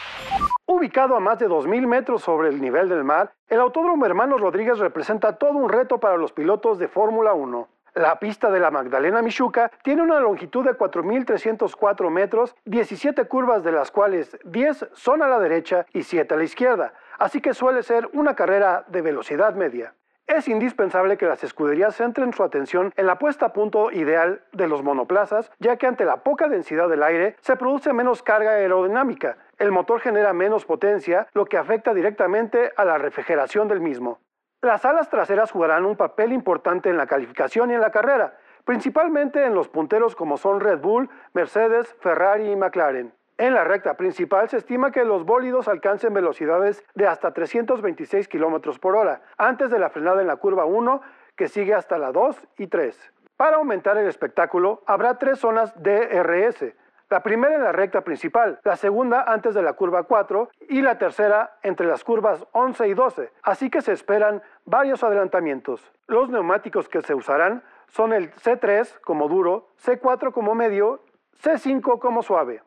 Ubicado 0.67 1.17
a 1.17 1.21
más 1.21 1.39
de 1.39 1.49
2.000 1.49 1.87
metros 1.87 2.23
sobre 2.23 2.49
el 2.49 2.61
nivel 2.61 2.89
del 2.89 3.03
mar, 3.05 3.33
el 3.49 3.61
Autódromo 3.61 4.07
Hermanos 4.07 4.41
Rodríguez 4.41 4.79
representa 4.79 5.37
todo 5.37 5.53
un 5.53 5.69
reto 5.69 5.99
para 5.99 6.17
los 6.17 6.33
pilotos 6.33 6.79
de 6.79 6.89
Fórmula 6.89 7.33
1. 7.35 7.69
La 7.95 8.21
pista 8.21 8.51
de 8.51 8.61
la 8.61 8.71
Magdalena 8.71 9.21
Michuca 9.21 9.71
tiene 9.83 10.03
una 10.03 10.21
longitud 10.21 10.65
de 10.65 10.79
4.304 10.79 12.09
metros, 12.11 12.55
17 12.65 13.25
curvas 13.25 13.65
de 13.65 13.73
las 13.73 13.91
cuales 13.91 14.39
10 14.45 14.91
son 14.93 15.23
a 15.23 15.29
la 15.29 15.41
derecha 15.41 15.87
y 15.93 16.05
7 16.05 16.35
a 16.35 16.37
la 16.37 16.45
izquierda, 16.45 16.93
así 17.19 17.41
que 17.41 17.53
suele 17.53 17.83
ser 17.83 18.09
una 18.13 18.37
carrera 18.37 18.85
de 18.87 19.03
velocidad 19.03 19.55
media. 19.55 19.95
Es 20.29 20.47
indispensable 20.47 21.19
que 21.19 21.27
las 21.27 21.43
escuderías 21.43 21.97
centren 21.97 22.33
su 22.33 22.45
atención 22.45 22.93
en 22.97 23.07
la 23.07 23.19
puesta 23.19 23.47
a 23.47 23.53
punto 23.53 23.91
ideal 23.91 24.41
de 24.53 24.69
los 24.69 24.85
monoplazas, 24.85 25.51
ya 25.59 25.75
que 25.75 25.89
ante 25.89 26.05
la 26.05 26.23
poca 26.23 26.47
densidad 26.47 26.89
del 26.89 27.03
aire 27.03 27.35
se 27.41 27.57
produce 27.57 27.93
menos 27.93 28.23
carga 28.23 28.53
aerodinámica. 28.53 29.39
El 29.59 29.73
motor 29.73 29.99
genera 29.99 30.33
menos 30.33 30.65
potencia, 30.65 31.27
lo 31.33 31.47
que 31.47 31.59
afecta 31.59 31.93
directamente 31.93 32.71
a 32.77 32.85
la 32.85 32.99
refrigeración 32.99 33.67
del 33.67 33.81
mismo. 33.81 34.21
Las 34.63 34.85
alas 34.85 35.09
traseras 35.09 35.51
jugarán 35.51 35.87
un 35.87 35.97
papel 35.97 36.35
importante 36.35 36.91
en 36.91 36.99
la 36.99 37.07
calificación 37.07 37.71
y 37.71 37.75
en 37.75 37.81
la 37.81 37.91
carrera, 37.91 38.37
principalmente 38.67 39.47
en 39.47 39.55
los 39.55 39.71
punteros 39.71 40.15
como 40.15 40.37
son 40.37 40.61
Red 40.61 40.81
Bull, 40.81 41.09
Mercedes, 41.33 41.97
Ferrari 42.01 42.51
y 42.51 42.57
McLaren. 42.57 43.15
En 43.39 43.55
la 43.55 43.65
recta 43.65 43.97
principal 43.97 44.51
se 44.51 44.59
estima 44.59 44.91
que 44.91 45.07
los 45.07 45.25
bólidos 45.25 45.67
alcancen 45.67 46.13
velocidades 46.13 46.85
de 46.95 47.07
hasta 47.07 47.33
326 47.33 48.29
km 48.29 48.79
por 48.79 48.97
hora, 48.97 49.23
antes 49.39 49.71
de 49.71 49.79
la 49.79 49.89
frenada 49.89 50.21
en 50.21 50.27
la 50.27 50.37
curva 50.37 50.67
1, 50.67 51.01
que 51.37 51.49
sigue 51.49 51.73
hasta 51.73 51.97
la 51.97 52.13
2 52.13 52.37
y 52.59 52.67
3. 52.67 53.13
Para 53.39 53.57
aumentar 53.57 53.97
el 53.97 54.09
espectáculo, 54.09 54.83
habrá 54.85 55.17
tres 55.17 55.39
zonas 55.39 55.73
DRS, 55.83 56.75
la 57.11 57.23
primera 57.23 57.57
en 57.57 57.65
la 57.65 57.73
recta 57.73 58.03
principal, 58.03 58.61
la 58.63 58.77
segunda 58.77 59.25
antes 59.27 59.55
de 59.55 59.63
la 59.63 59.73
curva 59.73 60.05
4 60.05 60.49
y 60.69 60.81
la 60.81 60.97
tercera 60.97 61.59
entre 61.63 61.87
las 61.87 62.05
curvas 62.05 62.47
11 62.53 62.89
y 62.89 62.95
12, 62.95 63.33
así 63.43 63.69
que 63.69 63.83
se 63.83 63.93
esperan 63.93 64.43
varios 64.65 65.03
adelantamientos. 65.03 65.83
Los 66.07 66.31
neumáticos 66.31 66.89
que 66.89 67.03
se 67.03 67.15
usarán 67.15 67.65
son 67.89 68.13
el 68.13 68.33
C3 68.33 69.01
como 69.01 69.29
duro, 69.29 69.69
C4 69.85 70.33
como 70.33 70.55
medio, 70.55 71.03
C5 71.43 71.99
como 71.99 72.23
suave. 72.23 72.63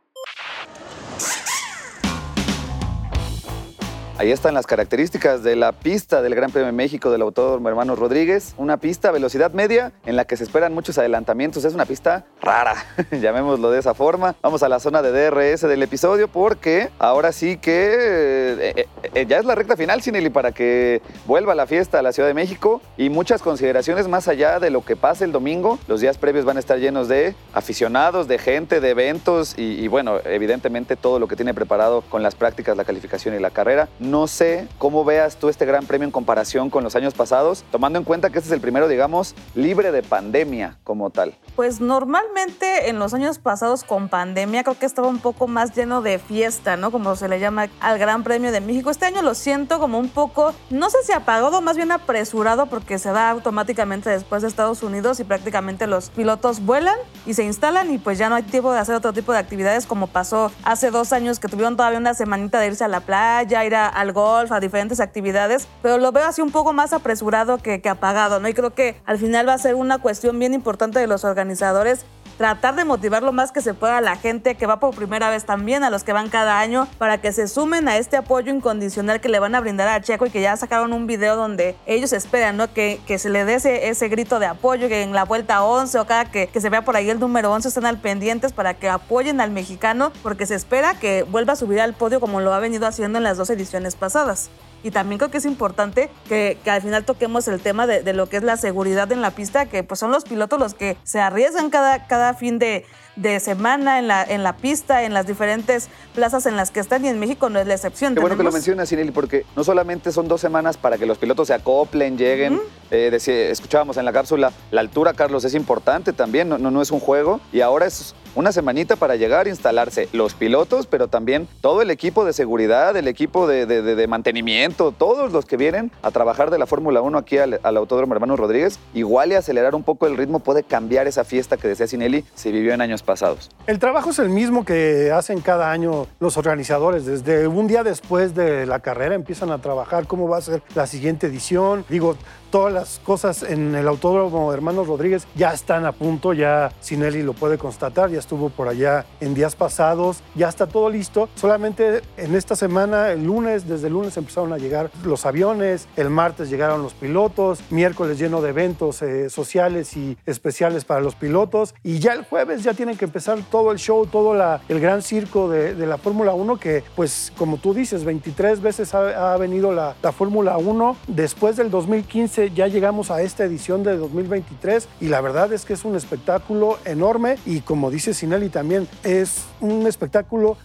Ahí 4.24 4.32
están 4.32 4.54
las 4.54 4.66
características 4.66 5.44
de 5.44 5.58
la 5.58 5.74
pista 5.74 6.22
del 6.22 6.34
Gran 6.34 6.50
Premio 6.50 6.68
de 6.68 6.72
México 6.72 7.12
del 7.12 7.24
Autódromo 7.24 7.68
Hermanos 7.68 8.00
Rodríguez. 8.00 8.56
Una 8.56 8.78
pista 8.78 9.10
a 9.10 9.12
velocidad 9.12 9.52
media 9.52 9.92
en 10.06 10.16
la 10.16 10.24
que 10.24 10.38
se 10.38 10.46
esperan 10.46 10.74
muchos 10.74 10.98
adelantamientos. 10.98 11.66
Es 11.66 11.74
una 11.74 11.86
pista 11.86 12.24
rara, 12.42 12.74
llamémoslo 13.12 13.70
de 13.70 13.80
esa 13.80 13.94
forma. 13.94 14.34
Vamos 14.42 14.64
a 14.64 14.70
la 14.70 14.80
zona 14.80 15.02
de 15.02 15.12
DRS 15.12 15.64
del 15.64 15.84
episodio 15.84 16.30
porque 16.30 16.90
ahora 17.00 17.34
sí 17.34 17.58
que 17.58 17.74
eh, 17.74 18.74
eh, 18.78 18.88
eh, 19.14 19.26
ya 19.28 19.40
es 19.40 19.44
la 19.44 19.56
recta 19.56 19.76
final, 19.76 20.02
Cinelli, 20.02 20.30
para 20.30 20.54
que 20.54 21.02
vuelva 21.26 21.54
la 21.54 21.68
fiesta 21.68 22.00
a 22.00 22.02
la 22.02 22.14
Ciudad 22.14 22.30
de 22.30 22.34
México 22.34 22.82
y 22.96 23.10
muchas 23.10 23.42
consideraciones 23.42 24.08
más 24.08 24.30
allá 24.30 24.62
de 24.62 24.70
lo 24.70 24.86
que 24.86 24.96
pase 24.96 25.26
el 25.26 25.34
domingo. 25.34 25.80
Los 25.90 26.00
días 26.00 26.18
previos 26.18 26.46
van 26.46 26.56
a 26.56 26.62
estar 26.62 26.80
llenos 26.80 27.10
de 27.10 27.36
aficionados, 27.54 28.30
de 28.30 28.38
gente, 28.38 28.80
de 28.80 28.90
eventos 28.90 29.54
y 29.58 29.86
bueno, 29.90 30.20
evidentemente 30.24 30.96
todo 30.96 31.20
lo 31.20 31.28
que 31.28 31.36
tiene 31.36 31.54
preparado 31.54 32.04
con 32.04 32.24
las 32.24 32.36
prácticas, 32.36 32.78
la 32.78 32.86
calificación 32.86 33.36
y 33.36 33.40
la 33.40 33.50
carrera. 33.50 33.90
No 34.14 34.28
sé 34.28 34.68
cómo 34.78 35.04
veas 35.04 35.38
tú 35.38 35.50
este 35.50 35.66
gran 35.66 35.88
premio 35.88 36.06
en 36.06 36.12
comparación 36.12 36.70
con 36.70 36.84
los 36.84 36.96
años 36.96 37.16
pasados, 37.16 37.66
tomando 37.72 37.98
en 37.98 38.06
cuenta 38.06 38.30
que 38.30 38.38
este 38.38 38.50
es 38.50 38.54
el 38.54 38.62
primero, 38.62 38.88
digamos, 38.88 39.34
libre 39.56 39.92
de 39.92 40.04
pandemia 40.04 40.78
como 40.84 41.10
tal. 41.10 41.34
Pues 41.56 41.82
normalmente 41.82 42.90
en 42.90 43.00
los 43.00 43.16
años 43.16 43.40
pasados 43.40 43.84
con 43.84 44.10
pandemia 44.10 44.64
creo 44.64 44.78
que 44.78 44.86
estaba 44.86 45.08
un 45.08 45.18
poco 45.18 45.48
más 45.48 45.76
lleno 45.76 46.04
de 46.04 46.20
fiesta, 46.20 46.78
¿no? 46.78 46.92
Como 46.92 47.16
se 47.16 47.28
le 47.28 47.40
llama 47.40 47.70
al 47.80 47.98
Gran 47.98 48.24
Premio 48.24 48.52
de 48.52 48.62
México. 48.62 48.92
Este 48.92 49.08
año 49.08 49.24
lo 49.24 49.34
siento 49.34 49.80
como 49.80 49.98
un 49.98 50.10
poco, 50.10 50.54
no 50.70 50.92
sé 50.92 50.98
si 51.04 51.12
apagado, 51.12 51.62
más 51.62 51.76
bien 51.76 51.92
apresurado 51.92 52.68
porque 52.68 53.00
se 53.00 53.12
da 53.12 53.32
automáticamente 53.32 54.12
después 54.12 54.44
de 54.44 54.48
Estados 54.48 54.84
Unidos 54.84 55.20
y 55.22 55.24
prácticamente 55.24 55.88
los 55.88 56.12
pilotos 56.12 56.64
vuelan 56.64 57.00
y 57.26 57.34
se 57.34 57.46
instalan 57.46 57.92
y 57.92 57.98
pues 57.98 58.20
ya 58.20 58.30
no 58.30 58.36
hay 58.36 58.44
tiempo 58.44 58.74
de 58.74 58.78
hacer 58.78 58.94
otro 58.94 59.12
tipo 59.12 59.34
de 59.34 59.40
actividades 59.40 59.88
como 59.88 60.06
pasó 60.06 60.52
hace 60.64 60.92
dos 60.92 61.14
años 61.14 61.40
que 61.40 61.48
tuvieron 61.48 61.76
todavía 61.76 61.98
una 61.98 62.14
semanita 62.14 62.60
de 62.60 62.68
irse 62.68 62.84
a 62.84 62.88
la 62.88 63.00
playa, 63.00 63.66
ir 63.66 63.74
a 63.74 63.88
al 63.94 64.12
golf, 64.12 64.52
a 64.52 64.60
diferentes 64.60 65.00
actividades, 65.00 65.68
pero 65.82 65.98
lo 65.98 66.12
veo 66.12 66.26
así 66.26 66.42
un 66.42 66.52
poco 66.52 66.74
más 66.74 66.94
apresurado 66.94 67.58
que, 67.58 67.82
que 67.82 67.90
apagado, 67.90 68.40
¿no? 68.40 68.48
Y 68.48 68.54
creo 68.54 68.74
que 68.74 68.96
al 69.06 69.18
final 69.18 69.48
va 69.48 69.54
a 69.54 69.58
ser 69.58 69.76
una 69.76 70.00
cuestión 70.00 70.38
bien 70.40 70.54
importante 70.54 71.00
de 71.00 71.08
los 71.08 71.24
organizadores 71.24 72.06
tratar 72.38 72.76
de 72.76 72.86
motivar 72.86 73.24
lo 73.24 73.32
más 73.32 73.52
que 73.52 73.62
se 73.62 73.74
pueda 73.74 73.98
a 73.98 74.02
la 74.02 74.16
gente 74.16 74.56
que 74.56 74.66
va 74.66 74.80
por 74.80 74.96
primera 74.96 75.30
vez 75.30 75.46
también, 75.46 75.84
a 75.84 75.90
los 75.90 76.04
que 76.04 76.14
van 76.14 76.30
cada 76.30 76.60
año, 76.60 76.88
para 76.98 77.20
que 77.20 77.32
se 77.32 77.48
sumen 77.48 77.88
a 77.88 77.98
este 77.98 78.18
apoyo 78.18 78.54
incondicional 78.54 79.22
que 79.22 79.30
le 79.30 79.40
van 79.40 79.56
a 79.56 79.62
brindar 79.62 79.88
a 79.88 80.02
Checo 80.02 80.26
y 80.26 80.30
que 80.30 80.42
ya 80.42 80.56
sacaron 80.58 80.94
un 80.94 81.08
video 81.08 81.36
donde 81.36 81.76
ellos 81.86 82.14
esperan 82.14 82.58
¿no? 82.58 82.74
que, 82.74 83.00
que 83.06 83.20
se 83.20 83.30
le 83.30 83.46
dé 83.46 83.56
ese, 83.56 83.90
ese, 83.90 84.08
grito 84.10 84.40
de 84.40 84.46
apoyo, 84.46 84.88
que 84.88 85.02
en 85.02 85.14
la 85.14 85.26
vuelta 85.26 85.64
11 85.64 86.00
o 86.00 86.06
cada 86.06 86.26
que, 86.26 86.48
que 86.48 86.62
se 86.62 86.70
vea 86.70 86.84
por 86.84 86.96
ahí 86.96 87.10
el 87.10 87.20
número 87.20 87.52
11 87.52 87.68
estén 87.68 87.86
al 87.86 87.98
pendientes 87.98 88.54
para 88.54 88.74
que 88.74 88.90
apoyen 88.90 89.42
al 89.42 89.52
mexicano, 89.52 90.12
porque 90.22 90.46
se 90.46 90.56
espera 90.56 91.00
que 91.00 91.24
vuelva 91.24 91.54
a 91.54 91.56
subir 91.56 91.82
al 91.82 91.94
podio 91.94 92.20
como 92.20 92.42
lo 92.42 92.54
ha 92.54 92.60
venido 92.60 92.88
haciendo 92.88 93.18
en 93.18 93.24
las 93.24 93.38
dos 93.38 93.50
ediciones 93.50 93.96
pasadas. 93.96 94.50
Y 94.84 94.92
también 94.92 95.18
creo 95.18 95.32
que 95.32 95.38
es 95.38 95.46
importante 95.46 96.10
que, 96.28 96.58
al 96.66 96.82
final 96.82 97.06
toquemos 97.06 97.48
el 97.48 97.62
tema 97.62 97.88
de, 97.88 98.04
de, 98.04 98.14
lo 98.14 98.28
que 98.28 98.38
es 98.38 98.44
la 98.44 98.58
seguridad 98.58 99.12
en 99.12 99.22
la 99.22 99.32
pista, 99.32 99.66
que 99.66 99.84
pues 99.84 100.00
son 100.00 100.12
los 100.12 100.26
pilotos 100.26 100.60
los 100.60 100.74
que 100.74 100.98
se 101.04 101.20
arriesgan 101.20 101.70
cada, 101.70 102.06
cada 102.08 102.34
fin 102.34 102.60
de, 102.60 102.86
de 103.16 103.40
semana 103.40 104.00
en 104.00 104.08
la, 104.08 104.24
en 104.24 104.44
la 104.44 104.58
pista, 104.58 105.04
en 105.04 105.14
las 105.14 105.28
diferentes 105.28 105.90
plazas 106.14 106.46
en 106.46 106.56
las 106.56 106.72
que 106.72 106.80
están 106.80 107.06
y 107.06 107.10
en 107.10 107.20
México 107.20 107.50
no 107.50 107.60
es 107.60 107.68
la 107.68 107.74
excepción. 107.74 108.14
Qué 108.14 108.22
bueno 108.22 108.38
que 108.38 108.44
lo 108.44 108.52
mencionas, 108.52 108.90
Cinelli, 108.90 109.12
porque 109.12 109.46
no 109.56 109.64
solamente 109.64 110.12
son 110.12 110.28
dos 110.28 110.42
semanas 110.42 110.78
para 110.78 110.98
que 110.98 111.06
los 111.06 111.18
pilotos 111.18 111.48
se 111.48 111.54
acoplen, 111.54 112.18
lleguen. 112.18 112.60
Eh, 112.92 113.10
escuchábamos 113.52 113.98
en 113.98 114.06
la 114.06 114.14
cápsula, 114.14 114.52
la 114.72 114.82
altura, 114.82 115.14
Carlos, 115.14 115.44
es 115.46 115.56
importante 115.56 116.14
también, 116.14 116.50
no, 116.50 116.58
no 116.58 116.82
es 116.82 116.92
un 116.92 117.00
juego. 117.00 117.40
Y 117.52 117.62
ahora 117.62 117.86
es 117.86 118.16
una 118.36 118.52
semanita 118.52 118.96
para 118.96 119.16
llegar 119.16 119.46
a 119.46 119.50
instalarse 119.50 120.10
los 120.12 120.34
pilotos, 120.34 120.88
pero 120.88 121.08
también 121.08 121.48
todo 121.62 121.82
el 121.82 121.92
equipo 121.92 122.26
de 122.26 122.34
seguridad, 122.34 122.96
el 122.98 123.08
equipo 123.08 123.48
de, 123.48 124.08
mantenimiento, 124.08 124.92
todos 124.92 125.32
los 125.32 125.46
que 125.46 125.58
vienen 125.58 125.92
a 126.02 126.12
trabajar 126.12 126.50
de 126.50 126.58
la 126.58 126.66
Fórmula 126.66 127.02
1 127.02 127.18
aquí 127.18 127.38
al, 127.38 127.60
Autódromo 127.64 128.14
Hermano 128.14 128.36
Rodríguez, 128.36 128.80
igual 128.94 129.32
y 129.32 129.36
acelerar 129.36 129.76
un 129.76 129.84
poco 129.84 130.08
el 130.08 130.18
ritmo 130.18 130.40
puede 130.40 130.64
cambiar 130.64 131.08
esa 131.08 131.24
fiesta 131.24 131.58
que 131.58 131.68
decía 131.68 131.88
Sinelli 131.88 132.24
se 132.34 132.52
vivió 132.52 132.74
en 132.74 132.82
años 132.82 133.03
pasados. 133.04 133.50
El 133.68 133.80
trabajo 133.80 134.10
es 134.10 134.20
el 134.20 134.30
mismo 134.30 134.66
que 134.66 135.12
hacen 135.12 135.42
cada 135.42 135.72
año 135.72 136.08
los 136.20 136.38
organizadores. 136.38 137.06
Desde 137.06 137.48
un 137.48 137.68
día 137.68 137.84
después 137.84 138.36
de 138.36 138.66
la 138.66 138.80
carrera 138.80 139.16
empiezan 139.16 139.52
a 139.52 139.60
trabajar 139.60 140.08
cómo 140.08 140.28
va 140.28 140.38
a 140.38 140.42
ser 140.42 140.62
la 140.76 140.88
siguiente 140.88 141.28
edición. 141.28 141.86
Digo, 141.90 142.18
todas 142.54 142.72
las 142.72 143.00
cosas 143.00 143.42
en 143.42 143.74
el 143.74 143.88
Autódromo 143.88 144.54
Hermanos 144.54 144.88
Rodríguez 144.88 145.26
ya 145.34 145.54
están 145.54 145.86
a 145.86 145.92
punto, 145.92 146.34
ya 146.34 146.72
Sinelli 146.82 147.24
lo 147.24 147.34
puede 147.34 147.58
constatar, 147.58 148.12
ya 148.12 148.20
estuvo 148.20 148.50
por 148.50 148.68
allá 148.68 149.06
en 149.22 149.34
días 149.34 149.56
pasados, 149.56 150.22
ya 150.36 150.50
está 150.50 150.68
todo 150.68 150.90
listo. 150.90 151.30
Solamente 151.36 152.02
en 152.18 152.36
esta 152.36 152.56
semana, 152.56 153.12
el 153.12 153.24
lunes, 153.24 153.68
desde 153.68 153.88
el 153.88 153.94
lunes 153.94 154.18
empezaron 154.18 154.54
a 154.54 154.60
llegar 154.60 154.92
los 155.04 155.26
aviones, 155.26 155.88
el 155.96 156.12
martes 156.12 156.50
llegaron 156.50 156.84
los 156.84 156.94
pilotos, 156.94 157.64
miércoles 157.72 158.20
lleno 158.20 158.42
de 158.42 158.50
eventos 158.50 159.02
eh, 159.02 159.32
sociales 159.32 159.98
y 159.98 160.18
especiales 160.28 160.86
para 160.86 161.02
los 161.02 161.16
pilotos 161.16 161.74
y 161.84 162.00
ya 162.00 162.14
el 162.14 162.24
jueves 162.24 162.64
ya 162.64 162.74
tienen 162.74 162.93
que 162.98 163.06
empezar 163.06 163.40
todo 163.50 163.72
el 163.72 163.78
show, 163.78 164.06
todo 164.06 164.34
el 164.68 164.80
gran 164.80 165.02
circo 165.02 165.50
de, 165.50 165.74
la 165.86 165.98
Fórmula 165.98 166.34
1, 166.34 166.58
que 166.58 166.84
pues 166.96 167.32
como 167.38 167.58
tú 167.58 167.74
dices, 167.74 168.04
23 168.04 168.62
veces 168.62 168.94
ha, 168.94 169.36
venido 169.38 169.74
la, 169.74 169.96
la 170.02 170.12
Fórmula 170.12 170.58
1. 170.58 170.98
Después 171.08 171.58
del 171.58 171.70
2015 171.70 172.52
ya 172.52 172.68
llegamos 172.68 173.12
a 173.12 173.22
esta 173.22 173.44
edición 173.44 173.84
de 173.84 173.98
2023 173.98 174.88
y 175.02 175.08
la 175.08 175.22
verdad 175.22 175.52
es 175.54 175.66
que 175.66 175.74
es 175.74 175.86
un 175.86 175.96
espectáculo 175.96 176.78
enorme 176.86 177.38
y 177.46 177.62
como 177.62 177.92
dice 177.92 178.14
Sinelli 178.14 178.50
también, 178.50 178.88
es 179.04 179.44
un 179.60 179.88
espectáculo 179.88 180.58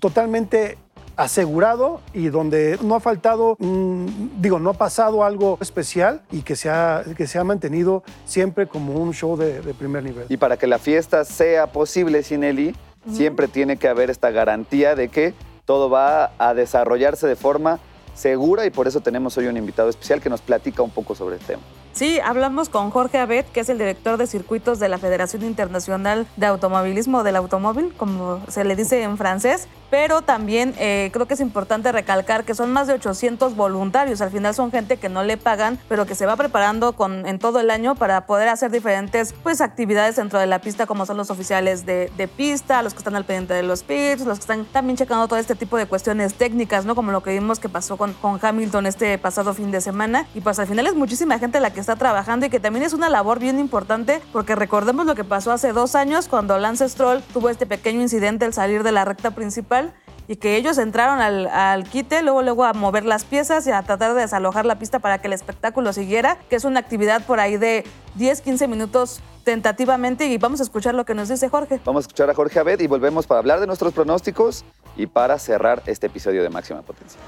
totalmente 0.00 0.78
asegurado 1.16 2.00
y 2.12 2.28
donde 2.28 2.78
no 2.82 2.94
ha 2.94 3.00
faltado, 3.00 3.56
digo, 3.58 4.58
no 4.58 4.70
ha 4.70 4.74
pasado 4.74 5.24
algo 5.24 5.58
especial 5.60 6.22
y 6.30 6.42
que 6.42 6.56
se 6.56 6.68
ha, 6.68 7.04
que 7.16 7.26
se 7.26 7.38
ha 7.38 7.44
mantenido 7.44 8.02
siempre 8.24 8.66
como 8.66 8.94
un 8.94 9.12
show 9.12 9.36
de, 9.36 9.60
primer 9.74 10.04
nivel. 10.04 10.26
Y 10.28 10.36
para 10.36 10.56
que 10.56 10.66
la 10.66 10.78
fiesta 10.78 11.24
sea 11.24 11.68
posible, 11.68 12.22
Sinelli, 12.22 12.74
siempre 13.12 13.48
tiene 13.48 13.76
que 13.76 13.88
haber 13.88 14.10
esta 14.10 14.30
garantía 14.30 14.94
de 14.94 15.08
que 15.08 15.32
todo 15.64 15.88
va 15.90 16.32
a 16.38 16.54
desarrollarse 16.54 17.26
de 17.26 17.36
forma 17.36 17.80
segura 18.14 18.66
y 18.66 18.70
por 18.70 18.88
eso 18.88 19.00
tenemos 19.00 19.36
hoy 19.36 19.46
un 19.46 19.56
invitado 19.56 19.88
especial 19.88 20.20
que 20.20 20.30
nos 20.30 20.40
platica 20.40 20.82
un 20.82 20.90
poco 20.90 21.14
sobre 21.14 21.36
el 21.36 21.42
tema. 21.42 21.62
Sí, 21.92 22.20
hablamos 22.20 22.68
con 22.68 22.90
Jorge 22.90 23.16
Abed, 23.18 23.46
que 23.46 23.60
es 23.60 23.70
el 23.70 23.78
director 23.78 24.18
de 24.18 24.26
circuitos 24.26 24.78
de 24.78 24.88
la 24.90 24.98
Federación 24.98 25.42
Internacional 25.44 26.26
de 26.36 26.44
Automovilismo 26.44 27.22
del 27.22 27.36
Automóvil, 27.36 27.94
como 27.96 28.42
se 28.48 28.64
le 28.64 28.76
dice 28.76 29.02
en 29.02 29.16
francés, 29.16 29.66
pero 29.90 30.22
también 30.22 30.74
eh, 30.78 31.10
creo 31.12 31.26
que 31.26 31.34
es 31.34 31.40
importante 31.40 31.92
recalcar 31.92 32.44
que 32.44 32.54
son 32.54 32.72
más 32.72 32.86
de 32.86 32.94
800 32.94 33.54
voluntarios. 33.56 34.20
Al 34.20 34.30
final 34.30 34.54
son 34.54 34.70
gente 34.70 34.96
que 34.96 35.08
no 35.08 35.22
le 35.22 35.36
pagan, 35.36 35.78
pero 35.88 36.06
que 36.06 36.14
se 36.14 36.26
va 36.26 36.36
preparando 36.36 36.92
con, 36.92 37.26
en 37.26 37.38
todo 37.38 37.60
el 37.60 37.70
año 37.70 37.94
para 37.94 38.26
poder 38.26 38.48
hacer 38.48 38.70
diferentes 38.70 39.34
pues, 39.42 39.60
actividades 39.60 40.16
dentro 40.16 40.38
de 40.38 40.46
la 40.46 40.60
pista, 40.60 40.86
como 40.86 41.06
son 41.06 41.16
los 41.16 41.30
oficiales 41.30 41.86
de, 41.86 42.10
pista, 42.36 42.82
los 42.82 42.92
que 42.92 42.98
están 42.98 43.14
al 43.14 43.24
pendiente 43.24 43.54
de 43.54 43.62
los 43.62 43.82
pits, 43.82 44.26
los 44.26 44.38
que 44.38 44.42
están 44.42 44.64
también 44.66 44.96
checando 44.96 45.28
todo 45.28 45.38
este 45.38 45.54
tipo 45.54 45.76
de 45.76 45.86
cuestiones 45.86 46.34
técnicas, 46.34 46.84
¿no? 46.84 46.94
Como 46.94 47.12
lo 47.12 47.22
que 47.22 47.30
vimos 47.30 47.60
que 47.60 47.68
pasó 47.68 47.96
con, 47.96 48.12
con 48.14 48.38
Hamilton 48.42 48.86
este 48.86 49.16
pasado 49.18 49.54
fin 49.54 49.70
de 49.70 49.80
semana. 49.80 50.26
Y 50.34 50.40
pues 50.40 50.58
al 50.58 50.66
final 50.66 50.86
es 50.86 50.94
muchísima 50.94 51.38
gente 51.38 51.60
la 51.60 51.72
que 51.72 51.80
está 51.80 51.96
trabajando 51.96 52.46
y 52.46 52.50
que 52.50 52.60
también 52.60 52.84
es 52.84 52.92
una 52.92 53.08
labor 53.08 53.38
bien 53.38 53.58
importante 53.60 54.20
porque 54.32 54.54
recordemos 54.54 55.06
lo 55.06 55.14
que 55.14 55.24
pasó 55.24 55.52
hace 55.52 55.72
dos 55.72 55.94
años 55.94 56.28
cuando 56.28 56.58
Lance 56.58 56.88
Stroll 56.88 57.22
tuvo 57.32 57.48
este 57.48 57.66
pequeño 57.66 58.00
incidente 58.00 58.44
al 58.44 58.52
salir 58.52 58.82
de 58.82 58.92
la 58.92 59.04
recta 59.04 59.30
principal 59.30 59.85
y 60.28 60.36
que 60.36 60.56
ellos 60.56 60.78
entraron 60.78 61.20
al, 61.20 61.84
quite, 61.84 62.22
luego, 62.22 62.42
luego 62.42 62.64
a 62.64 62.72
mover 62.72 63.04
las 63.04 63.24
piezas 63.24 63.66
y 63.66 63.70
a 63.70 63.82
tratar 63.82 64.14
de 64.14 64.22
desalojar 64.22 64.66
la 64.66 64.78
pista 64.78 64.98
para 64.98 65.18
que 65.18 65.26
el 65.28 65.32
espectáculo 65.32 65.92
siguiera, 65.92 66.38
que 66.50 66.56
es 66.56 66.64
una 66.64 66.80
actividad 66.80 67.24
por 67.24 67.40
ahí 67.40 67.56
de 67.56 67.84
10, 68.16 68.40
15 68.40 68.68
minutos 68.68 69.20
tentativamente 69.44 70.26
y 70.26 70.38
vamos 70.38 70.60
a 70.60 70.64
escuchar 70.64 70.94
lo 70.94 71.04
que 71.04 71.14
nos 71.14 71.28
dice 71.28 71.48
Jorge. 71.48 71.80
Vamos 71.84 72.00
a 72.00 72.04
escuchar 72.04 72.28
a 72.30 72.34
Jorge 72.34 72.58
Abed 72.58 72.80
y 72.80 72.86
volvemos 72.86 73.26
para 73.26 73.38
hablar 73.38 73.60
de 73.60 73.66
nuestros 73.66 73.92
pronósticos 73.92 74.64
y 74.96 75.06
para 75.06 75.38
cerrar 75.38 75.82
este 75.86 76.06
episodio 76.06 76.42
de 76.42 76.50
Máxima 76.50 76.82
Potencia. 76.82 77.20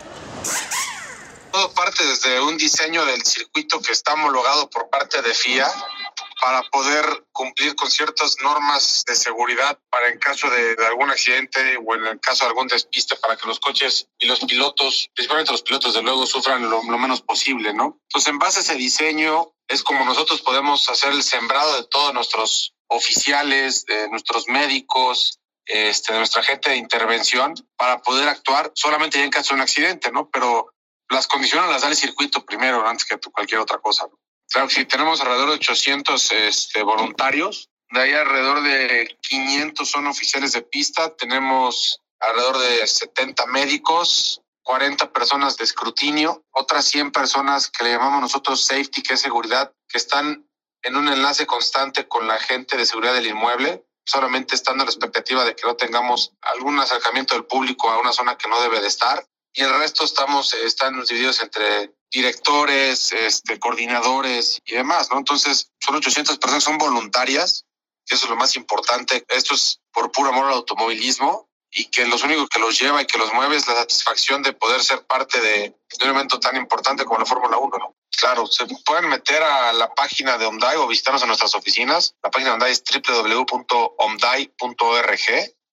Todo 1.53 1.73
parte 1.73 2.05
desde 2.05 2.41
un 2.41 2.57
diseño 2.57 3.05
del 3.05 3.25
circuito 3.25 3.81
que 3.81 3.93
está 3.93 4.15
homologado 4.15 4.69
por 4.71 4.91
parte 4.91 5.23
de 5.23 5.35
FIA 5.35 5.67
para 6.41 6.63
poder 6.71 7.05
cumplir 7.33 7.75
con 7.75 7.91
ciertas 7.91 8.37
normas 8.43 9.05
de 9.07 9.15
seguridad 9.15 9.79
para 9.91 10.09
en 10.09 10.19
caso 10.19 10.49
de, 10.51 10.77
algún 10.87 11.11
accidente 11.11 11.79
o 11.85 11.95
en 11.95 12.07
el 12.07 12.21
caso 12.21 12.45
de 12.45 12.51
algún 12.51 12.69
despiste 12.69 13.17
para 13.17 13.37
que 13.37 13.47
los 13.47 13.61
coches 13.61 14.09
y 14.19 14.27
los 14.27 14.41
pilotos, 14.41 15.11
principalmente 15.15 15.53
los 15.53 15.63
pilotos 15.63 15.95
de 15.95 16.03
luego, 16.03 16.27
sufran 16.27 16.69
lo, 16.69 16.83
menos 16.83 17.23
posible, 17.23 17.73
¿no? 17.73 17.99
Entonces, 18.05 18.29
en 18.29 18.39
base 18.39 18.59
a 18.59 18.63
ese 18.63 18.75
diseño, 18.75 19.53
es 19.67 19.83
como 19.83 20.05
nosotros 20.05 20.43
podemos 20.43 20.89
hacer 20.89 21.13
el 21.13 21.23
sembrado 21.23 21.77
de 21.77 21.89
todos 21.89 22.15
nuestros 22.15 22.75
oficiales, 22.89 23.85
de 23.85 24.09
nuestros 24.09 24.49
médicos, 24.49 25.41
este, 25.67 26.13
de 26.13 26.19
nuestra 26.19 26.43
gente 26.43 26.71
de 26.71 26.77
intervención 26.77 27.55
para 27.77 28.01
poder 28.01 28.29
actuar 28.29 28.73
solamente 28.75 29.23
en 29.23 29.31
caso 29.31 29.51
de 29.51 29.57
un 29.57 29.63
accidente, 29.63 30.11
¿no? 30.11 30.31
Pero 30.31 30.73
las 31.11 31.27
condiciones 31.27 31.71
las 31.71 31.83
da 31.83 31.89
el 31.89 31.97
circuito 31.97 32.45
primero 32.45 32.87
antes 32.87 33.05
que 33.07 33.19
cualquier 33.31 33.61
otra 33.61 33.79
cosa. 33.79 34.07
¿no? 34.07 34.19
Claro 34.51 34.71
sí, 34.71 34.85
tenemos 34.85 35.21
alrededor 35.21 35.51
de 35.51 35.57
800 35.57 36.33
este, 36.33 36.83
voluntarios. 36.83 37.69
De 37.91 38.01
ahí 38.01 38.13
alrededor 38.13 38.63
de 38.63 39.19
500 39.23 39.89
son 39.89 40.07
oficiales 40.07 40.53
de 40.53 40.63
pista. 40.63 41.15
Tenemos 41.17 42.01
alrededor 42.21 42.59
de 42.59 42.87
70 42.87 43.47
médicos, 43.47 44.43
40 44.63 45.13
personas 45.13 45.57
de 45.57 45.65
escrutinio, 45.65 46.45
otras 46.51 46.87
100 46.87 47.13
personas 47.13 47.71
que 47.71 47.85
le 47.85 47.93
llamamos 47.93 48.21
nosotros 48.21 48.65
safety, 48.65 49.03
que 49.03 49.15
es 49.15 49.21
seguridad, 49.21 49.73
que 49.89 49.99
están 49.99 50.47
en 50.83 50.97
un 50.97 51.09
enlace 51.09 51.47
constante 51.47 52.07
con 52.07 52.27
la 52.27 52.39
gente 52.39 52.77
de 52.77 52.87
seguridad 52.87 53.15
del 53.15 53.27
inmueble, 53.27 53.85
solamente 54.05 54.55
estando 54.55 54.83
a 54.83 54.87
la 54.87 54.91
expectativa 54.91 55.45
de 55.45 55.55
que 55.55 55.67
no 55.67 55.77
tengamos 55.77 56.33
algún 56.41 56.79
acercamiento 56.79 57.35
del 57.35 57.45
público 57.45 57.91
a 57.91 57.99
una 57.99 58.13
zona 58.13 58.37
que 58.37 58.49
no 58.49 58.61
debe 58.61 58.81
de 58.81 58.89
estar. 58.89 59.27
Y 59.59 59.65
el 59.65 59.77
resto 59.77 60.05
estamos, 60.05 60.55
están 60.55 61.03
divididos 61.03 61.43
entre 61.43 61.93
directores, 62.13 63.11
este, 63.11 63.59
coordinadores 63.59 64.63
y 64.65 64.75
demás, 64.75 65.11
¿no? 65.11 65.19
Entonces, 65.19 65.73
son 65.81 65.97
800 65.97 66.39
personas, 66.39 66.63
son 66.63 66.79
voluntarias, 66.79 67.65
que 68.07 68.15
eso 68.15 68.27
es 68.27 68.31
lo 68.31 68.37
más 68.37 68.55
importante. 68.55 69.25
Esto 69.27 69.57
es 69.57 69.81
por 69.93 70.13
puro 70.13 70.29
amor 70.29 70.45
al 70.45 70.53
automovilismo 70.53 71.51
y 71.73 71.87
que 71.87 72.07
los 72.07 72.23
únicos 72.23 72.49
que 72.49 72.61
los 72.61 72.81
lleva 72.81 73.03
y 73.03 73.07
que 73.07 73.19
los 73.19 73.35
mueve 73.35 73.57
es 73.57 73.67
la 73.67 73.75
satisfacción 73.75 74.45
de 74.45 74.53
poder 74.53 74.81
ser 74.81 75.05
parte 75.09 75.41
de, 75.41 75.75
un 76.05 76.11
evento 76.11 76.39
tan 76.39 76.55
importante 76.57 77.05
como 77.05 77.19
la 77.19 77.27
Fórmula 77.27 77.59
1, 77.59 77.79
¿no? 77.79 77.97
Claro, 78.17 78.47
se 78.47 78.65
pueden 78.87 79.09
meter 79.09 79.43
a 79.43 79.73
la 79.73 79.93
página 79.93 80.39
de 80.39 80.47
Omdai 80.47 80.77
o 80.77 80.87
visitarnos 80.87 81.23
en 81.23 81.29
nuestras 81.29 81.57
oficinas. 81.57 82.15
La 82.23 82.31
página 82.31 82.51
de 82.51 82.55
Omdai 82.55 82.71
es 82.71 82.85
www.omdai.org 82.85 83.59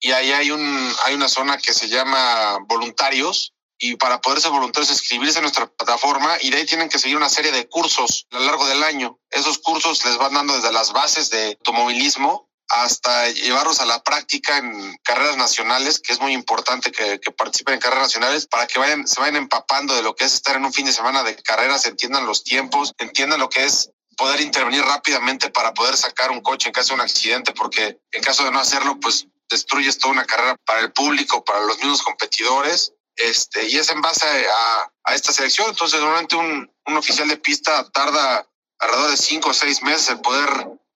y 0.00 0.10
ahí 0.10 0.32
hay, 0.32 0.50
un, 0.50 0.92
hay 1.04 1.14
una 1.14 1.28
zona 1.28 1.56
que 1.56 1.72
se 1.72 1.88
llama 1.88 2.58
voluntarios 2.66 3.52
y 3.78 3.96
para 3.96 4.20
poder 4.20 4.40
ser 4.40 4.50
voluntarios 4.50 4.90
inscribirse 4.90 5.38
en 5.38 5.42
nuestra 5.42 5.66
plataforma 5.66 6.36
y 6.40 6.50
de 6.50 6.58
ahí 6.58 6.66
tienen 6.66 6.88
que 6.88 6.98
seguir 6.98 7.16
una 7.16 7.28
serie 7.28 7.52
de 7.52 7.68
cursos 7.68 8.26
a 8.30 8.38
lo 8.38 8.46
largo 8.46 8.66
del 8.66 8.82
año. 8.82 9.18
Esos 9.30 9.58
cursos 9.58 10.04
les 10.04 10.16
van 10.18 10.34
dando 10.34 10.54
desde 10.54 10.72
las 10.72 10.92
bases 10.92 11.30
de 11.30 11.48
automovilismo 11.48 12.48
hasta 12.68 13.28
llevarlos 13.28 13.80
a 13.80 13.86
la 13.86 14.02
práctica 14.02 14.58
en 14.58 14.96
carreras 15.04 15.36
nacionales, 15.36 16.00
que 16.00 16.12
es 16.12 16.20
muy 16.20 16.32
importante 16.32 16.90
que, 16.90 17.20
participen 17.30 17.74
en 17.74 17.80
carreras 17.80 18.04
nacionales 18.04 18.46
para 18.46 18.66
que 18.66 18.78
vayan, 18.78 19.06
se 19.06 19.20
vayan 19.20 19.36
empapando 19.36 19.94
de 19.94 20.02
lo 20.02 20.16
que 20.16 20.24
es 20.24 20.34
estar 20.34 20.56
en 20.56 20.64
un 20.64 20.72
fin 20.72 20.86
de 20.86 20.92
semana 20.92 21.22
de 21.22 21.36
carreras, 21.36 21.86
entiendan 21.86 22.26
los 22.26 22.42
tiempos, 22.42 22.92
entiendan 22.98 23.40
lo 23.40 23.48
que 23.48 23.64
es 23.64 23.90
poder 24.16 24.40
intervenir 24.40 24.82
rápidamente 24.82 25.50
para 25.50 25.74
poder 25.74 25.96
sacar 25.96 26.30
un 26.30 26.40
coche 26.40 26.68
en 26.68 26.72
caso 26.72 26.88
de 26.88 26.94
un 26.94 27.00
accidente, 27.02 27.52
porque 27.52 28.00
en 28.10 28.22
caso 28.22 28.44
de 28.44 28.50
no 28.50 28.58
hacerlo, 28.58 28.98
pues 28.98 29.26
destruyes 29.48 29.98
toda 29.98 30.14
una 30.14 30.24
carrera 30.24 30.56
para 30.64 30.80
el 30.80 30.92
público, 30.92 31.44
para 31.44 31.60
los 31.60 31.78
mismos 31.78 32.02
competidores 32.02 32.92
este, 33.16 33.66
y 33.68 33.78
es 33.78 33.88
en 33.90 34.00
base 34.00 34.26
a, 34.26 34.92
a 35.04 35.14
esta 35.14 35.32
selección. 35.32 35.68
Entonces, 35.68 36.00
normalmente 36.00 36.36
un, 36.36 36.70
un, 36.86 36.96
oficial 36.96 37.28
de 37.28 37.36
pista 37.36 37.88
tarda 37.90 38.46
alrededor 38.78 39.10
de 39.10 39.16
cinco 39.16 39.50
o 39.50 39.54
seis 39.54 39.82
meses 39.82 40.10
en 40.10 40.22
poder 40.22 40.48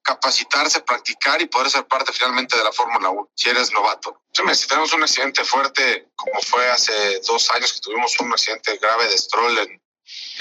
capacitarse, 0.03 0.81
practicar 0.81 1.41
y 1.41 1.47
poder 1.47 1.71
ser 1.71 1.87
parte 1.87 2.13
finalmente 2.13 2.57
de 2.57 2.65
la 2.65 2.73
Fórmula 2.73 3.11
1, 3.11 3.31
si 3.35 3.49
eres 3.49 3.73
novato. 3.73 4.23
Si 4.33 4.67
tenemos 4.67 4.93
un 4.93 5.03
accidente 5.03 5.45
fuerte, 5.45 6.09
como 6.17 6.41
fue 6.41 6.69
hace 6.71 7.21
dos 7.21 7.51
años 7.51 7.73
que 7.73 7.81
tuvimos 7.81 8.19
un 8.21 8.33
accidente 8.33 8.77
grave 8.79 9.09
de 9.09 9.19
Stroll 9.19 9.59
en, 9.59 9.83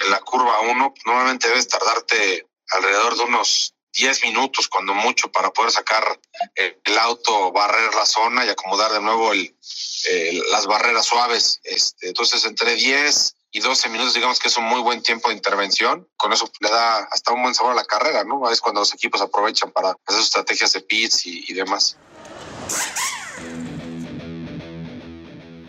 en 0.02 0.12
la 0.12 0.20
curva 0.20 0.62
1, 0.62 0.94
normalmente 1.06 1.50
debes 1.50 1.68
tardarte 1.68 2.48
alrededor 2.72 3.18
de 3.18 3.24
unos 3.24 3.76
10 3.93 4.23
minutos, 4.23 4.67
cuando 4.67 4.93
mucho, 4.93 5.32
para 5.32 5.52
poder 5.52 5.71
sacar 5.71 6.19
el 6.56 6.97
auto, 6.97 7.52
barrer 7.52 7.93
la 7.95 8.06
zona 8.06 8.45
y 8.45 8.49
acomodar 8.49 8.91
de 8.91 9.02
nuevo 9.02 9.34
el, 9.34 9.56
las 10.52 10.65
barreras 10.67 11.06
suaves. 11.06 11.60
Este, 11.63 12.08
entonces, 12.08 12.45
entre 12.45 12.75
10 12.75 13.36
y 13.52 13.60
12 13.60 13.89
minutos, 13.89 14.13
digamos 14.13 14.39
que 14.39 14.47
es 14.47 14.58
un 14.58 14.65
muy 14.65 14.82
buen 14.82 15.02
tiempo 15.02 15.30
de 15.30 15.36
intervención. 15.36 16.08
Con 16.17 16.32
eso 16.34 16.49
le 16.60 16.69
da 16.69 16.99
hasta 17.12 17.34
un 17.34 17.41
buen 17.41 17.56
sabor 17.56 17.73
a 17.73 17.75
la 17.75 17.86
carrera, 17.86 18.23
¿no? 18.23 18.49
Es 18.52 18.62
cuando 18.62 18.82
los 18.82 18.93
equipos 18.93 19.21
aprovechan 19.21 19.71
para 19.71 19.89
hacer 19.89 20.17
sus 20.17 20.25
estrategias 20.25 20.73
de 20.73 20.82
pits 20.82 21.25
y, 21.25 21.45
y 21.47 21.54
demás. 21.54 21.97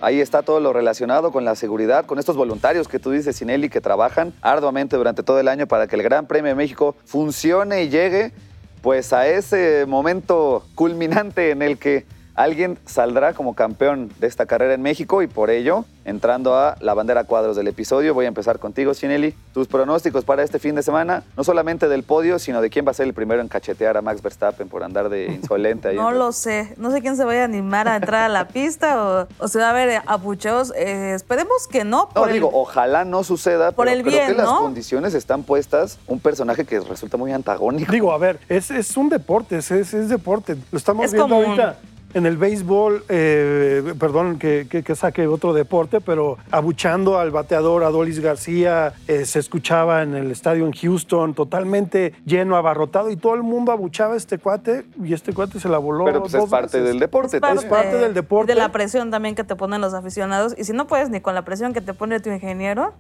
Ahí 0.03 0.21
está 0.21 0.43
todo 0.43 0.61
lo 0.61 0.73
relacionado 0.73 1.31
con 1.31 1.45
la 1.45 1.55
seguridad, 1.55 2.07
con 2.07 2.19
estos 2.19 2.35
voluntarios 2.35 2.89
que 2.89 2.99
tú 2.99 3.11
dices, 3.11 3.37
Sinelli, 3.37 3.69
que 3.69 3.83
trabajan 3.83 4.33
arduamente 4.41 4.97
durante 4.97 5.23
todo 5.23 5.39
el 5.39 5.47
año 5.47 5.67
para 5.67 5.87
que 5.87 5.97
el 5.97 6.03
Gran 6.03 6.27
Premio 6.27 6.49
de 6.49 6.55
México 6.55 6.97
funcione 7.05 7.83
y 7.83 7.91
llegue 7.91 8.33
pues 8.81 9.13
a 9.13 9.27
ese 9.27 9.85
momento 9.87 10.65
culminante 10.75 11.51
en 11.51 11.61
el 11.61 11.77
que 11.77 12.07
alguien 12.35 12.79
saldrá 12.87 13.35
como 13.35 13.55
campeón 13.55 14.11
de 14.19 14.27
esta 14.27 14.47
carrera 14.47 14.75
en 14.75 14.83
México 14.83 15.23
y 15.23 15.27
por 15.27 15.51
ello, 15.51 15.85
entrando 16.05 16.55
a 16.57 16.77
la 16.81 16.95
bandera 16.95 17.25
cuadros 17.25 17.57
del 17.57 17.69
episodio, 17.69 18.15
voy 18.15 18.25
a 18.25 18.29
empezar 18.29 18.59
contigo, 18.59 18.95
Chinelli. 18.95 19.35
Tus 19.53 19.69
pronósticos 19.69 20.25
para 20.25 20.43
este 20.43 20.59
fin 20.59 20.75
de 20.75 20.83
semana, 20.83 21.23
no 21.37 21.45
solamente 21.45 21.89
del 21.89 22.03
podio, 22.03 22.39
sino 22.39 22.61
de 22.61 22.71
quién 22.71 22.87
va 22.87 22.93
a 22.93 22.95
ser 22.95 23.07
el 23.07 23.15
primero 23.15 23.41
en 23.41 23.49
cachetear 23.49 23.97
a 23.97 24.03
Max 24.03 24.23
Verstappen 24.23 24.69
por 24.69 24.83
andar 24.83 25.09
de 25.09 25.27
insolente 25.43 25.89
ahí. 25.89 25.97
no 25.97 26.13
lo 26.13 26.33
sé, 26.33 26.75
no 26.77 26.91
sé 26.91 27.01
quién 27.01 27.17
se 27.17 27.25
vaya 27.25 27.43
a 27.43 27.45
animar 27.45 27.89
a 27.89 27.97
entrar 27.97 28.25
a 28.25 28.29
la 28.29 28.49
pista 28.49 29.27
o, 29.41 29.49
se 29.49 29.59
va 29.59 29.71
a 29.71 29.73
ver 29.73 30.03
apucheos. 30.07 30.73
Eh, 30.77 31.15
esperemos 31.15 31.67
que 31.69 31.85
no. 31.85 32.09
no, 32.15 32.27
digo, 32.27 32.51
ojalá 32.53 33.05
no 33.05 33.25
suceda, 33.25 33.73
por 33.73 33.87
pero 33.87 33.97
el 33.97 34.03
bien, 34.03 34.25
creo 34.25 34.37
que 34.37 34.43
las 34.43 34.59
condiciones 34.59 35.15
están 35.15 35.43
puestas. 35.43 35.99
Un 36.07 36.21
personaje 36.21 36.65
que 36.65 36.81
resulta 36.81 37.17
muy 37.17 37.33
antagónico. 37.33 37.93
Digo, 37.93 38.13
a 38.13 38.19
ver, 38.19 38.39
es, 38.49 38.71
es 38.71 38.97
un 38.97 39.09
deporte, 39.09 39.59
es, 39.59 39.71
es, 39.71 40.09
deporte. 40.09 40.57
Lo 40.71 40.79
estamos 40.79 41.11
viendo 41.11 41.35
ahorita 41.35 41.77
en 42.15 42.27
el 42.27 42.37
béisbol, 42.37 43.05
eh, 43.09 43.95
perdón 43.99 44.39
que, 44.39 44.85
saque 44.95 45.27
otro 45.27 45.53
deporte, 45.53 46.01
pero 46.01 46.39
abuchando 46.51 47.19
al 47.19 47.31
bateador 47.31 47.85
Adolis 47.85 48.21
García, 48.21 48.93
eh, 49.07 49.25
se 49.25 49.39
escuchaba 49.39 50.03
en 50.03 50.15
el 50.15 50.31
estadio 50.31 50.67
en 50.67 50.73
Houston, 50.73 51.35
totalmente 51.35 52.15
lleno, 52.25 52.57
abarrotado, 52.57 53.11
y 53.11 53.17
todo 53.17 53.35
el 53.35 53.43
mundo 53.43 53.73
abuchaba 53.73 54.15
a 54.15 54.17
este 54.17 54.39
cuate, 54.39 54.85
y 55.03 55.13
este 55.13 55.33
cuate 55.33 55.61
se 55.61 55.69
la 55.69 55.79
voló. 55.79 56.05
Pero 56.05 56.23
pues 56.23 56.35
es 56.35 56.45
parte 56.47 56.81
del 56.81 56.99
deporte. 56.99 57.37
Es 57.37 57.65
parte, 57.65 57.97
del 57.97 58.15
deporte. 58.15 58.53
De 58.53 58.59
la 58.59 58.73
presión 58.73 59.11
también 59.11 59.35
que 59.35 59.45
te 59.45 59.57
ponen 59.57 59.81
los 59.81 59.95
aficionados, 59.95 60.55
y 60.59 60.65
si 60.65 60.73
no 60.73 60.87
puedes 60.87 61.11
ni 61.11 61.21
con 61.21 61.35
la 61.35 61.45
presión 61.45 61.73
que 61.73 61.81
te 61.81 61.95
pone 61.95 62.21
tu 62.21 62.31
ingeniero, 62.31 62.95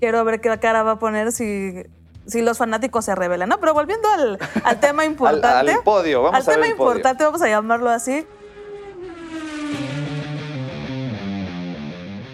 quiero 0.00 0.24
ver 0.24 0.40
qué 0.40 0.56
cara 0.58 0.82
va 0.82 0.92
a 0.92 0.98
poner 0.98 1.32
si 1.32 1.84
si 2.26 2.42
los 2.42 2.58
fanáticos 2.58 3.04
se 3.04 3.14
revelan, 3.14 3.48
¿no? 3.48 3.60
Pero 3.60 3.72
volviendo 3.72 4.08
al, 4.08 4.80
tema 4.80 5.04
importante. 5.04 5.72
al, 5.72 5.82
podio, 5.82 6.22
vamos 6.22 6.40
al 6.40 6.54
tema 6.54 6.66
importante, 6.66 7.24
vamos 7.24 7.40
a 7.42 7.48
llamarlo 7.48 7.90
así. 7.90 8.26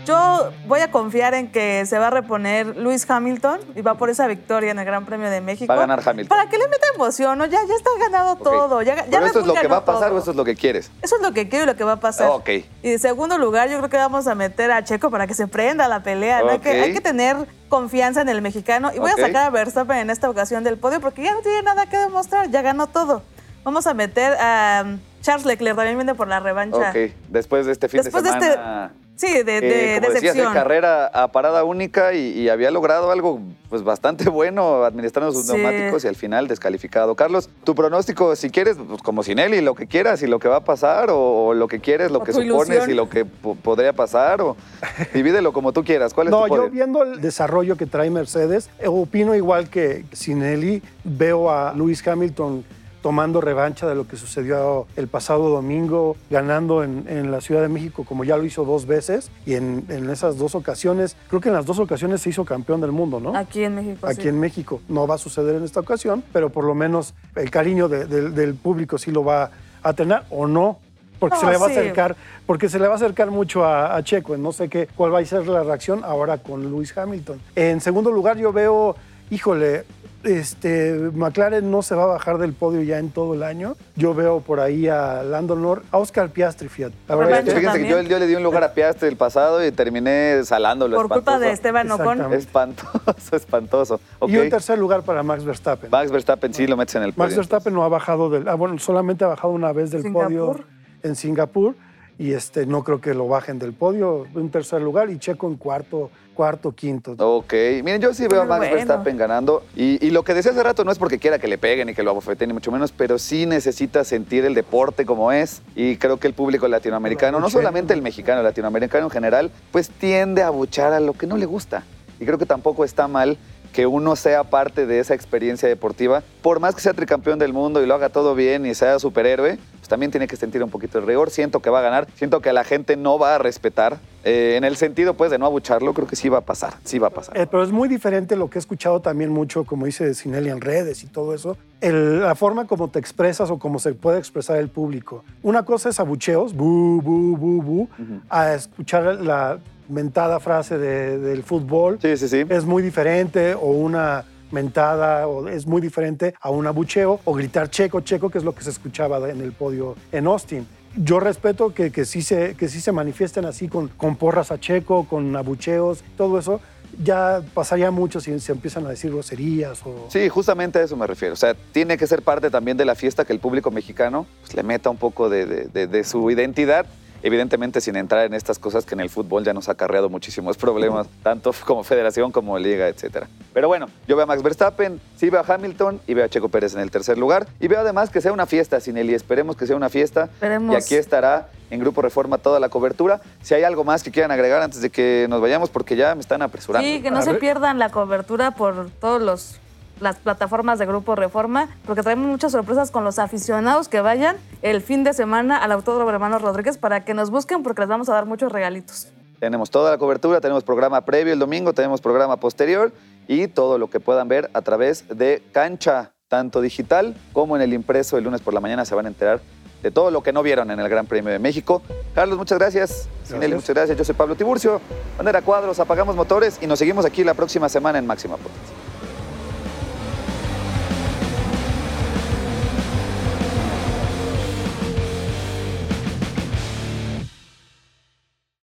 Yo 0.05 0.51
voy 0.67 0.81
a 0.81 0.91
confiar 0.91 1.35
en 1.35 1.53
que 1.53 1.87
se 1.87 1.97
va 1.99 2.09
a 2.09 2.11
reponer 2.11 2.77
Luis 2.77 3.09
Hamilton 3.09 3.61
y 3.77 3.83
va 3.83 3.95
por 3.95 4.11
esa 4.11 4.27
victoria 4.27 4.73
en 4.73 4.79
el 4.79 4.85
Gran 4.85 5.07
Premio 5.07 5.31
de 5.31 5.41
México. 5.41 5.69
Va 5.69 5.75
a 5.75 5.87
ganar 5.87 6.03
Hamilton. 6.05 6.29
Para 6.37 6.51
que 6.51 6.59
le 6.59 6.67
meta 6.67 6.87
emoción, 6.95 7.39
¿no? 7.39 7.47
Ya, 7.47 7.61
ya 7.67 7.75
está 7.75 7.91
ganado 8.01 8.37
todo. 8.37 8.83
Ya, 8.83 9.07
¿Pero 9.09 9.27
esto 9.27 9.41
es 9.41 9.47
lo 9.47 9.55
que 9.55 9.69
va 9.69 9.77
a 9.79 9.85
pasar 9.85 10.13
o 10.13 10.19
esto 10.19 10.33
es 10.33 10.37
lo 10.37 10.45
que 10.45 10.57
quieres? 10.57 10.91
Eso 11.03 11.17
es 11.17 11.23
lo 11.23 11.33
que 11.33 11.49
quiero 11.49 11.65
y 11.65 11.67
lo 11.67 11.77
que 11.77 11.85
va 11.85 11.93
a 11.93 12.01
pasar. 12.01 12.31
Ok. 12.31 12.49
Y 12.83 12.93
en 12.93 12.99
segundo 12.99 13.39
lugar, 13.39 13.69
yo 13.69 13.79
creo 13.79 13.91
que 13.91 13.97
vamos 13.97 14.27
a 14.27 14.35
meter 14.35 14.73
a 14.73 14.83
Checo 14.83 15.11
para 15.11 15.27
que 15.27 15.35
se 15.35 15.47
prenda 15.47 15.87
la 15.87 16.03
pelea. 16.03 16.43
Hay, 16.49 16.59
que, 16.59 16.71
hay, 16.71 16.93
que, 16.93 17.01
tener 17.01 17.37
confianza 17.69 18.23
en 18.23 18.29
el 18.29 18.43
mexicano. 18.43 18.91
Y 18.93 18.99
voy 18.99 19.11
a 19.11 19.17
sacar 19.17 19.47
a 19.47 19.51
Verstappen 19.51 19.99
en 19.99 20.11
esta 20.11 20.29
ocasión 20.29 20.65
del 20.65 20.79
podio 20.79 21.01
porque 21.01 21.23
ya 21.23 21.33
no 21.33 21.41
tiene 21.43 21.63
nada 21.63 21.87
que 21.87 21.97
demostrar. 21.97 22.51
Ya 22.51 22.63
ganó 22.63 22.89
todo. 22.89 23.23
Vamos 23.63 23.87
a 23.87 23.95
meter 23.95 24.33
a 24.41 24.83
um, 24.85 24.99
Charles 25.21 25.47
Leclerc, 25.47 25.77
también 25.77 25.97
viene 25.97 26.17
por 26.17 26.27
la 26.27 26.41
revancha. 26.41 26.91
Ok, 26.91 27.13
después 27.29 27.67
de 27.67 27.73
este 27.73 27.89
fin 27.89 28.03
de 28.03 28.09
este 28.09 28.21
semana. 28.21 28.93
Sí, 29.17 29.43
de, 29.43 29.45
de, 29.45 29.97
eh, 29.97 30.01
como 30.01 30.15
decías, 30.15 30.35
de 30.35 30.43
carrera 30.43 31.07
a 31.07 31.31
parada 31.31 31.65
única 31.65 32.15
y, 32.15 32.49
había 32.49 32.71
logrado 32.71 33.11
algo 33.11 33.41
pues 33.69 33.83
bastante 33.83 34.29
bueno 34.29 34.85
administrando 34.85 35.33
sus 35.33 35.47
neumáticos 35.47 36.05
y 36.05 36.09
al 36.09 36.17
final 36.17 36.49
descalificado. 36.49 37.15
Carlos, 37.15 37.49
tu 37.65 37.75
pronóstico, 37.75 38.35
si 38.37 38.51
quieres, 38.51 38.77
pues 38.77 39.03
como 39.03 39.23
Sinelli, 39.23 39.61
lo 39.61 39.75
que 39.75 39.87
quieras 39.87 40.23
y 40.23 40.27
lo 40.27 40.39
que 40.39 40.49
va 40.49 40.57
a 40.57 40.65
pasar 40.65 41.09
o, 41.11 41.55
lo 41.55 41.69
que 41.69 41.81
quieres, 41.81 42.11
lo 42.11 42.23
que 42.23 42.33
supones 42.33 42.89
y 42.89 42.95
lo 42.95 43.09
que 43.09 43.25
podría 43.25 43.93
pasar 43.93 44.41
o 44.41 44.57
divídelo 45.15 45.53
como 45.53 45.73
tú 45.73 45.85
quieras. 45.85 46.15
¿Cuál 46.15 46.29
es 46.29 46.31
no, 46.33 46.47
tu 46.47 46.57
yo 46.57 46.71
viendo 46.71 47.03
el 47.03 47.21
desarrollo 47.21 47.77
que 47.77 47.87
trae 47.87 48.11
Mercedes, 48.11 48.71
opino 48.85 49.35
igual 49.35 49.69
que 49.69 50.05
Sinelli, 50.13 50.83
veo 51.05 51.51
a 51.51 51.73
Lewis 51.75 52.07
Hamilton 52.07 52.65
tomando 53.03 53.41
revancha 53.41 53.87
de 53.89 53.95
lo 53.95 54.07
que 54.07 54.17
sucedió 54.17 54.87
el 54.97 55.09
pasado 55.09 55.49
domingo, 55.49 56.17
ganando 56.31 56.85
en, 56.85 57.31
la 57.31 57.41
Ciudad 57.41 57.61
de 57.61 57.69
México 57.69 58.05
como 58.05 58.25
ya 58.25 58.37
lo 58.37 58.45
hizo 58.45 58.65
dos 58.65 58.87
veces 58.87 59.31
y 59.45 59.55
en, 59.55 59.85
esas 60.11 60.39
dos 60.39 60.55
ocasiones, 60.55 61.17
creo 61.29 61.41
que 61.41 61.49
en 61.49 61.55
las 61.55 61.67
dos 61.67 61.79
ocasiones 61.79 62.23
se 62.23 62.31
hizo 62.31 62.45
campeón 62.45 62.81
del 62.81 62.93
mundo, 62.93 63.21
¿no? 63.21 63.37
Aquí 63.37 63.65
en 63.65 63.75
México. 63.75 64.07
Aquí 64.07 64.29
en 64.29 64.39
México. 64.39 64.81
No 64.89 65.07
va 65.07 65.17
a 65.17 65.19
suceder 65.19 65.57
en 65.57 65.65
esta 65.65 65.81
ocasión, 65.81 66.23
pero 66.33 66.51
por 66.51 66.65
lo 66.65 66.75
menos 66.75 67.15
el 67.35 67.51
cariño 67.51 67.89
del 67.89 68.55
público 68.55 68.99
sí 68.99 69.11
lo 69.11 69.25
va 69.25 69.51
a 69.83 69.93
tener 69.93 70.23
o 70.31 70.47
no. 70.47 70.79
Porque 71.19 71.37
se 71.37 71.47
le 71.47 71.57
va 71.57 71.67
a 71.67 71.71
acercar, 71.71 72.17
porque 72.47 72.69
se 72.69 72.81
le 72.81 72.89
va 72.89 72.95
a 72.95 72.97
acercar 72.97 73.31
mucho 73.31 73.65
a, 73.65 73.95
a 73.95 74.03
Checo. 74.03 74.37
No 74.37 74.51
sé 74.51 74.69
qué, 74.69 74.89
cuál 74.97 75.15
va 75.15 75.21
a 75.21 75.25
ser 75.25 75.47
la 75.47 75.63
reacción 75.63 76.03
ahora 76.03 76.39
con 76.39 76.69
Lewis 76.69 76.97
Hamilton. 76.99 77.41
En 77.55 77.81
segundo 77.81 78.11
lugar, 78.11 78.39
yo 78.39 78.53
veo, 78.53 78.97
híjole, 79.31 79.85
este, 80.25 81.11
McLaren 81.15 81.71
no 81.71 81.83
se 81.83 81.95
va 81.95 82.05
a 82.05 82.07
bajar 82.07 82.39
del 82.39 82.53
podio 82.53 82.83
ya 82.83 82.99
en 82.99 83.11
todo 83.11 83.35
el 83.35 83.43
año. 83.43 83.77
Yo 83.97 84.15
veo 84.15 84.41
por 84.41 84.61
ahí 84.61 84.89
a 84.89 85.23
Lando 85.23 85.57
Norris, 85.57 85.87
a 85.91 85.99
Oscar 85.99 86.31
Piastri, 86.31 86.69
fíjate. 86.69 86.95
fíjense 87.07 87.83
que 87.83 87.89
yo, 87.89 88.19
le 88.19 88.27
di 88.27 88.35
un 88.35 88.43
lugar 88.43 88.65
a 88.65 88.73
Piastri 88.73 89.09
el 89.09 89.17
pasado 89.17 89.65
y 89.65 89.73
terminé 89.73 90.43
salándolo. 90.45 90.97
Por 90.97 91.09
culpa 91.09 91.39
de 91.39 91.51
Esteban 91.51 91.91
Ocon. 91.91 92.33
Espantoso, 92.33 92.91
espantoso. 93.37 94.01
Y 94.27 94.37
un 94.37 94.51
tercer 94.51 94.79
lugar 94.79 95.03
para 95.03 95.23
Max 95.23 95.45
Verstappen. 95.45 95.91
Max 95.91 96.11
Verstappen 96.11 96.55
sí 96.55 96.67
lo 96.67 96.77
metes 96.77 96.95
en 96.95 97.03
el 97.03 97.13
podio. 97.13 97.25
Max 97.25 97.37
Verstappen 97.37 97.75
no 97.75 97.85
ha 97.85 97.89
bajado 97.89 98.31
del, 98.31 98.49
ah, 98.49 98.55
bueno, 98.55 98.79
solamente 98.79 99.25
ha 99.25 99.29
bajado 99.29 99.53
una 99.53 99.73
vez 99.73 99.91
del 99.91 100.13
podio 100.13 100.57
en 101.03 101.17
Singapur 101.17 101.75
y 102.19 102.33
este, 102.33 102.67
no 102.67 102.85
creo 102.85 103.01
que 103.01 103.15
lo 103.15 103.29
bajen 103.29 103.59
del 103.59 103.73
podio. 103.73 104.27
Un 104.35 104.51
tercer 104.51 104.83
lugar 104.83 105.11
y 105.11 105.19
Checo 105.19 105.49
en 105.49 105.57
cuarto 105.57 106.11
cuarto, 106.33 106.73
quinto. 106.73 107.15
Ok, 107.19 107.53
miren, 107.85 108.01
yo 108.01 108.13
sí 108.15 108.27
veo 108.27 108.43
a 108.43 108.45
Max 108.45 108.71
Verstappen 108.71 109.17
ganando. 109.17 109.63
Y, 109.77 110.11
lo 110.11 110.25
que 110.25 110.35
decía 110.35 110.53
hace 110.53 110.63
rato 110.63 110.85
no 110.85 110.91
es 110.91 110.99
porque 110.99 111.19
quiera 111.19 111.39
que 111.39 111.49
le 111.49 111.59
peguen 111.59 111.89
y 111.89 111.95
que 111.95 112.03
lo 112.03 112.11
abofeten, 112.11 112.49
ni 112.49 112.55
mucho 112.55 112.73
menos, 112.73 112.93
pero 112.93 113.19
sí 113.19 113.47
necesita 113.47 114.05
sentir 114.05 114.45
el 114.45 114.55
deporte 114.55 115.07
como 115.07 115.33
es. 115.33 115.63
Y 115.75 115.97
creo 115.97 116.19
que 116.19 116.27
el 116.27 116.35
público 116.35 116.69
latinoamericano, 116.69 117.41
no 117.41 117.51
solamente 117.51 117.95
el 117.95 118.03
mexicano, 118.03 118.41
el 118.41 118.45
latinoamericano 118.45 119.07
en 119.07 119.11
general, 119.11 119.51
pues 119.71 119.91
tiende 119.91 120.43
a 120.43 120.49
abuchar 120.49 120.93
a 120.93 121.01
lo 121.01 121.13
que 121.13 121.27
no 121.27 121.37
le 121.37 121.47
gusta. 121.47 121.85
Y 122.21 122.27
creo 122.27 122.39
que 122.39 122.47
tampoco 122.47 122.85
está 122.85 123.09
mal 123.09 123.39
que 123.73 123.87
uno 123.87 124.17
sea 124.17 124.45
parte 124.45 124.87
de 124.87 125.01
esa 125.01 125.15
experiencia 125.15 125.67
deportiva, 125.67 126.23
por 126.43 126.61
más 126.61 126.75
que 126.75 126.83
sea 126.83 126.93
tricampeón 126.93 127.39
del 127.39 127.55
mundo 127.55 127.83
y 127.83 127.87
lo 127.87 127.95
haga 127.95 128.11
todo 128.11 128.35
bien 128.35 128.67
y 128.67 128.75
sea 128.75 128.99
superhéroe, 128.99 129.59
pues 129.83 129.89
también 129.89 130.13
tiene 130.13 130.29
que 130.29 130.37
sentir 130.37 130.63
un 130.63 130.71
poquito 130.71 131.01
de 131.01 131.07
rigor. 131.07 131.31
Siento 131.31 131.59
que 131.59 131.69
va 131.69 131.81
a 131.81 131.83
ganar, 131.83 132.07
siento 132.15 132.41
que 132.41 132.53
la 132.53 132.63
gente 132.63 132.97
no 132.97 133.19
va 133.19 133.35
a 133.35 133.39
respetar. 133.39 133.99
Eh, 134.23 134.55
en 134.57 134.63
el 134.63 134.77
sentido, 134.77 135.15
pues, 135.15 135.33
de 135.33 135.39
no 135.39 135.47
abucharlo, 135.47 135.93
creo 135.93 136.07
que 136.07 136.15
sí 136.15 136.29
va 136.29 136.39
a 136.39 136.43
pasar, 136.43 136.75
sí 136.85 137.01
va 137.01 137.09
a 137.09 137.11
pasar. 137.11 137.37
Eh, 137.37 137.49
pero 137.51 137.65
es 137.65 137.73
muy 137.73 137.89
diferente 137.89 138.37
lo 138.37 138.49
que 138.49 138.59
he 138.59 138.61
escuchado 138.61 139.01
también 139.01 139.33
mucho, 139.33 139.65
como 139.65 139.87
dice 139.87 140.15
Sinelli 140.15 140.51
en 140.51 140.61
redes 140.61 141.03
y 141.03 141.09
todo 141.09 141.35
eso, 141.35 141.57
la 141.81 142.37
forma 142.37 142.69
como 142.69 142.91
te 142.91 143.01
expresas 143.01 143.51
o 143.51 143.59
como 143.59 143.81
se 143.81 143.93
puede 143.95 144.21
expresar 144.21 144.59
el 144.59 144.69
público. 144.69 145.25
Una 145.43 145.65
cosa 145.65 145.89
es 145.89 145.99
abucheos, 145.99 146.55
bu, 146.55 147.03
bu, 147.03 147.37
bu, 147.37 147.63
bu, 147.63 147.89
a 148.31 148.55
escuchar 148.55 149.17
la 149.21 149.59
mentada 149.89 150.39
frase 150.39 150.79
del 150.79 151.43
fútbol. 151.43 151.99
Sí, 152.01 152.17
sí, 152.17 152.29
sí. 152.29 152.45
Es 152.49 152.65
muy 152.65 152.85
diferente 152.85 153.57
o 153.57 153.67
una 153.67 154.25
mentada 154.53 155.27
o 155.27 155.49
es 155.49 155.67
muy 155.67 155.81
diferente 155.81 156.35
a 156.41 156.51
un 156.51 156.67
abucheo 156.67 157.21
o 157.25 157.35
gritar 157.35 157.71
checo, 157.71 158.01
checo, 158.01 158.31
que 158.31 158.39
es 158.39 158.45
lo 158.45 158.55
que 158.55 158.63
se 158.65 158.71
escuchaba 158.71 159.31
en 159.31 159.41
el 159.41 159.53
podio 159.53 159.97
en 160.13 160.27
Austin. 160.27 160.67
Yo 160.95 161.21
respeto 161.21 161.73
que, 161.73 161.91
que, 161.91 162.05
sí, 162.05 162.23
se, 162.23 162.55
que 162.55 162.69
sí 162.69 162.81
se 162.81 162.93
manifiesten 162.93 163.47
así 163.47 163.69
con, 163.69 163.89
con 163.89 164.17
porras 164.17 164.53
a 164.53 164.61
checo, 164.61 165.07
con 165.09 165.35
abucheos, 165.35 166.05
todo 166.19 166.39
eso, 166.39 166.61
ya 167.03 167.43
pasaría 167.55 167.91
mucho 167.91 168.21
si 168.21 168.39
se 168.41 168.53
empiezan 168.53 168.87
a 168.87 168.91
decir 168.91 169.11
groserías 169.11 169.81
o... 169.85 170.07
Sí, 170.09 170.29
justamente 170.29 170.79
a 170.79 170.83
eso 170.83 170.97
me 170.97 171.07
refiero. 171.07 171.35
O 171.35 171.37
sea, 171.37 171.55
tiene 171.55 171.97
que 171.97 172.07
ser 172.07 172.23
parte 172.23 172.51
también 172.51 172.77
de 172.77 172.85
la 172.85 172.95
fiesta 172.95 173.25
que 173.25 173.33
el 173.33 173.39
público 173.39 173.71
mexicano 173.71 174.27
pues, 174.41 174.55
le 174.55 174.63
meta 174.63 174.91
un 174.91 174.99
poco 174.99 175.31
de, 175.31 175.47
de, 175.47 175.87
de, 175.87 176.05
su 176.05 176.31
identidad 176.31 176.87
evidentemente 177.23 177.81
sin 177.81 177.97
entrar 177.97 178.27
en 178.27 178.35
estas 178.35 178.59
cosas 178.59 178.85
que 178.85 178.95
en 178.95 179.01
el 179.01 179.11
fútbol 179.11 179.45
ya 179.45 179.53
nos 179.53 179.69
ha 179.69 179.73
acarreado 179.73 180.09
muchísimos 180.09 180.57
problemas, 180.57 181.07
tanto 181.23 181.53
como 181.65 181.85
federación 181.85 182.33
como 182.33 182.59
liga, 182.59 182.89
etcétera. 182.89 183.29
Pero 183.53 183.69
bueno, 183.69 183.87
yo 184.07 184.17
veo 184.17 184.25
a 184.25 184.27
Max 184.27 184.43
Verstappen, 184.43 185.01
sí 185.17 185.31
veo 185.31 185.41
a 185.41 185.55
Hamilton 185.55 186.01
y 186.07 186.15
veo 186.15 186.25
a 186.25 186.29
Checo 186.29 186.49
Pérez 186.49 186.75
en 186.75 186.81
el 186.81 186.91
tercer 186.91 187.19
lugar 187.19 187.47
y 187.61 187.69
veo 187.69 187.81
además 187.81 188.11
que 188.11 188.21
sea 188.21 188.33
una 188.33 188.47
fiesta, 188.47 188.81
Sinelli, 188.81 189.15
esperemos 189.15 189.57
que 189.57 189.67
sea 189.67 189.77
una 189.77 189.89
fiesta 189.89 190.25
esperemos. 190.25 190.75
y 190.75 190.77
aquí 190.77 190.95
estará 190.95 191.49
en 191.71 191.81
Grupo 191.81 192.03
Reforma 192.03 192.39
toda 192.39 192.61
la 192.61 192.69
cobertura. 192.69 193.21
Si 193.43 193.55
hay 193.55 193.63
algo 193.65 193.83
más 193.83 194.03
que 194.03 194.11
quieran 194.11 194.31
agregar 194.31 194.61
antes 194.63 194.83
de 194.83 194.91
que 194.91 195.27
nos 195.29 195.41
vayamos 195.41 195.71
porque 195.71 195.97
ya 195.97 196.15
me 196.15 196.21
están 196.21 196.43
apresurando. 196.43 196.87
Sí, 196.87 197.01
que 197.01 197.11
no 197.11 197.23
se 197.23 197.35
pierdan 197.35 197.79
la 197.79 197.91
cobertura 197.91 198.51
por 198.51 198.91
todos 199.01 199.23
los 199.23 199.59
las 200.03 200.17
plataformas 200.17 200.79
de 200.79 200.87
Grupo 200.87 201.15
Reforma, 201.15 201.69
porque 201.87 202.03
traemos 202.03 202.27
muchas 202.27 202.53
sorpresas 202.53 202.91
con 202.91 203.05
los 203.05 203.19
aficionados 203.19 203.89
que 203.89 204.01
vayan 204.01 204.37
el 204.61 204.83
fin 204.83 205.05
de 205.05 205.15
semana 205.15 205.57
al 205.57 205.73
Autódromo 205.73 206.11
Hermano 206.11 206.39
Rodríguez 206.39 206.77
para 206.77 207.05
que 207.05 207.15
nos 207.15 207.31
busquen 207.31 207.63
porque 207.63 207.81
les 207.83 207.89
vamos 207.89 208.09
a 208.09 208.15
dar 208.15 208.27
muchos 208.27 208.53
regalitos. 208.53 209.09
Tenemos 209.39 209.71
toda 209.71 209.91
la 209.91 209.99
cobertura, 209.99 210.41
tenemos 210.41 210.63
programa 210.65 211.01
previo 211.01 211.33
el 211.33 211.39
domingo, 211.39 211.73
tenemos 211.73 212.01
programa 212.01 212.37
posterior 212.37 212.93
y 213.27 213.49
todo 213.49 213.79
lo 213.79 213.89
que 213.89 214.01
puedan 214.01 214.29
ver 214.29 214.51
a 214.55 214.63
través 214.63 215.05
de 215.09 215.43
Cancha, 215.53 216.13
tanto 216.29 216.61
digital 216.61 217.15
como 217.33 217.57
en 217.57 217.63
el 217.63 217.73
impreso 217.73 218.19
el 218.19 218.25
lunes 218.25 218.41
por 218.41 218.55
la 218.55 218.61
mañana 218.61 218.85
se 218.85 218.95
van 218.95 219.07
a 219.07 219.09
enterar 219.09 219.41
de 219.83 219.91
todo 219.91 220.11
lo 220.11 220.23
que 220.23 220.33
no 220.33 220.43
vieron 220.43 220.71
en 220.71 220.79
el 220.79 220.89
Gran 220.89 221.07
Premio 221.07 221.33
de 221.33 221.39
México. 221.39 221.83
Carlos, 222.15 222.39
muchas 222.39 222.59
gracias. 222.59 223.09
Sinelli, 223.25 223.55
muchas 223.55 223.75
gracias. 223.75 223.99
Yo 223.99 224.05
soy 224.05 224.15
Pablo 224.15 224.37
Tiburcio. 224.37 224.81
Bandera 225.17 225.43
Cuadros, 225.43 225.81
apagamos 225.81 226.15
motores 226.15 226.59
y 226.61 226.67
nos 226.67 226.79
seguimos 226.79 227.05
aquí 227.05 227.25
la 227.25 227.35
próxima 227.35 227.69
semana 227.69 227.99
en 227.99 228.07
Máxima 228.07 228.37
Potencia. 228.37 228.92